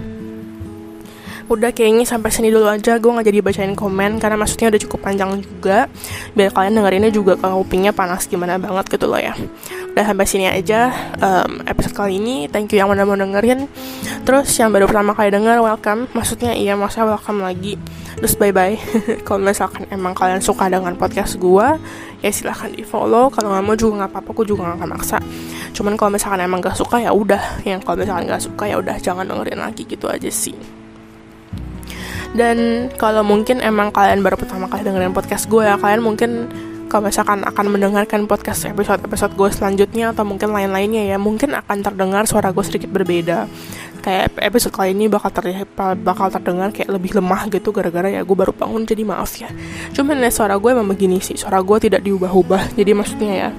udah 1.45 1.69
kayaknya 1.69 2.05
sampai 2.09 2.33
sini 2.33 2.49
dulu 2.49 2.65
aja. 2.65 2.97
Gue 2.97 3.11
nggak 3.13 3.27
jadi 3.29 3.39
bacain 3.45 3.73
komen 3.77 4.17
karena 4.17 4.37
maksudnya 4.37 4.73
udah 4.73 4.81
cukup 4.81 4.99
panjang 5.05 5.29
juga. 5.41 5.85
Biar 6.33 6.49
kalian 6.49 6.81
dengerinnya 6.81 7.11
juga 7.13 7.37
kalau 7.37 7.61
kupingnya 7.61 7.93
panas 7.93 8.25
gimana 8.25 8.57
banget 8.57 8.97
gitu 8.97 9.05
loh 9.05 9.21
ya. 9.21 9.37
Udah 9.93 10.03
sampai 10.09 10.25
sini 10.25 10.45
aja 10.49 10.89
um, 11.21 11.61
episode 11.69 11.93
kali 11.93 12.17
ini. 12.17 12.49
Thank 12.49 12.73
you 12.73 12.81
yang 12.81 12.89
udah 12.89 13.05
mau 13.05 13.13
dengerin. 13.13 13.69
Terus 14.25 14.49
yang 14.57 14.73
baru 14.73 14.89
pertama 14.89 15.13
kali 15.13 15.29
denger 15.29 15.61
welcome. 15.61 16.09
Maksudnya 16.17 16.57
iya 16.57 16.73
maksudnya 16.73 17.13
welcome 17.13 17.45
lagi. 17.45 17.77
Terus 18.15 18.33
bye 18.39 18.49
bye 18.55 18.79
kalau 19.27 19.43
misalkan 19.43 19.85
emang 19.91 20.15
kalian 20.15 20.39
suka 20.39 20.71
dengan 20.71 20.95
podcast 20.95 21.35
gue 21.35 21.67
ya 22.23 22.31
silahkan 22.31 22.71
di 22.71 22.79
follow 22.79 23.27
kalau 23.27 23.51
nggak 23.51 23.63
mau 23.67 23.75
juga 23.75 23.93
nggak 24.07 24.11
apa-apa 24.15 24.29
aku 24.31 24.43
juga 24.47 24.71
nggak 24.71 24.77
akan 24.81 24.89
maksa. 24.89 25.17
Cuman 25.75 25.93
kalau 25.99 26.15
misalkan 26.15 26.39
emang 26.41 26.63
gak 26.63 26.79
suka 26.79 27.03
ya 27.03 27.11
udah. 27.11 27.61
Yang 27.67 27.83
kalau 27.83 28.01
misalkan 28.01 28.31
gak 28.31 28.41
suka 28.41 28.63
ya 28.65 28.79
udah 28.79 28.95
jangan 28.97 29.27
dengerin 29.27 29.59
lagi. 29.59 29.83
Gitu 29.83 30.07
aja 30.07 30.31
sih 30.31 30.84
dan 32.35 32.87
kalau 32.99 33.23
mungkin 33.23 33.63
emang 33.63 33.95
kalian 33.95 34.19
baru 34.19 34.35
pertama 34.35 34.67
kali 34.67 34.83
dengerin 34.83 35.15
podcast 35.15 35.47
gue 35.47 35.63
ya 35.63 35.79
kalian 35.79 36.03
mungkin 36.03 36.51
kalau 36.85 37.09
misalkan 37.09 37.41
akan 37.41 37.65
mendengarkan 37.73 38.29
podcast 38.29 38.69
episode-episode 38.69 39.33
gue 39.33 39.49
selanjutnya 39.49 40.13
atau 40.13 40.21
mungkin 40.21 40.53
lain-lainnya 40.53 41.09
ya 41.09 41.17
mungkin 41.17 41.57
akan 41.57 41.81
terdengar 41.81 42.29
suara 42.29 42.53
gue 42.53 42.61
sedikit 42.61 42.93
berbeda. 42.93 43.49
Kayak 44.05 44.37
episode 44.37 44.69
kali 44.69 44.93
ini 44.93 45.09
bakal 45.09 45.33
terlihat 45.33 45.73
bakal 45.75 46.29
terdengar 46.29 46.69
kayak 46.69 46.93
lebih 46.93 47.17
lemah 47.17 47.49
gitu 47.49 47.73
gara-gara 47.73 48.05
ya 48.05 48.21
gue 48.21 48.37
baru 48.37 48.53
bangun 48.53 48.85
jadi 48.85 49.01
maaf 49.01 49.33
ya. 49.33 49.49
Cuman 49.97 50.21
ya 50.21 50.29
suara 50.29 50.61
gue 50.61 50.69
emang 50.69 50.85
begini 50.85 51.17
sih 51.19 51.35
suara 51.35 51.57
gue 51.59 51.77
tidak 51.81 52.05
diubah-ubah. 52.05 52.77
Jadi 52.77 52.91
maksudnya 52.93 53.33
ya 53.33 53.49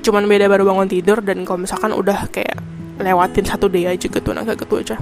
cuman 0.00 0.24
beda 0.24 0.48
baru 0.48 0.64
bangun 0.64 0.88
tidur 0.88 1.20
dan 1.20 1.44
kalau 1.44 1.60
misalkan 1.60 1.92
udah 1.92 2.32
kayak 2.32 2.56
lewatin 3.00 3.44
satu 3.44 3.66
day 3.66 3.88
aja 3.88 4.06
gitu. 4.06 4.30
Nah 4.30 4.44
gitu 4.44 4.74
aja. 4.76 4.96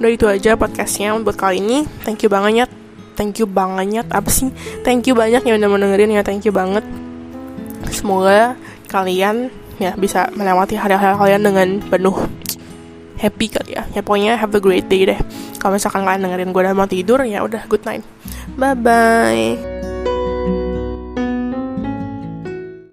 Udah 0.00 0.10
itu 0.10 0.26
aja 0.26 0.56
podcastnya 0.56 1.14
buat 1.20 1.36
kali 1.36 1.60
ini. 1.60 1.78
Thank 2.02 2.24
you 2.24 2.30
banget. 2.32 2.68
Thank 3.16 3.40
you 3.40 3.48
banget. 3.48 4.06
Apa 4.12 4.28
sih? 4.28 4.52
Thank 4.84 5.08
you 5.08 5.14
banyak 5.16 5.44
yang 5.44 5.56
udah 5.60 5.70
mendengarin 5.70 6.12
ya. 6.12 6.22
Thank 6.24 6.44
you 6.44 6.52
banget. 6.52 6.84
Semoga 7.88 8.58
kalian 8.90 9.48
ya 9.76 9.92
bisa 9.96 10.32
melewati 10.32 10.76
hari-hari 10.76 11.16
kalian 11.16 11.42
dengan 11.44 11.68
penuh 11.84 12.16
happy 13.16 13.46
kali 13.48 13.76
ya. 13.76 13.88
Ya 13.96 14.00
pokoknya 14.04 14.36
have 14.36 14.52
a 14.52 14.60
great 14.60 14.88
day 14.92 15.08
deh. 15.08 15.18
Kalau 15.56 15.76
misalkan 15.76 16.04
kalian 16.04 16.28
dengerin 16.28 16.52
gue 16.52 16.62
udah 16.62 16.76
mau 16.76 16.88
tidur 16.88 17.24
ya 17.24 17.40
udah 17.40 17.64
good 17.68 17.84
night. 17.88 18.04
Bye 18.56 18.76
bye 18.76 19.75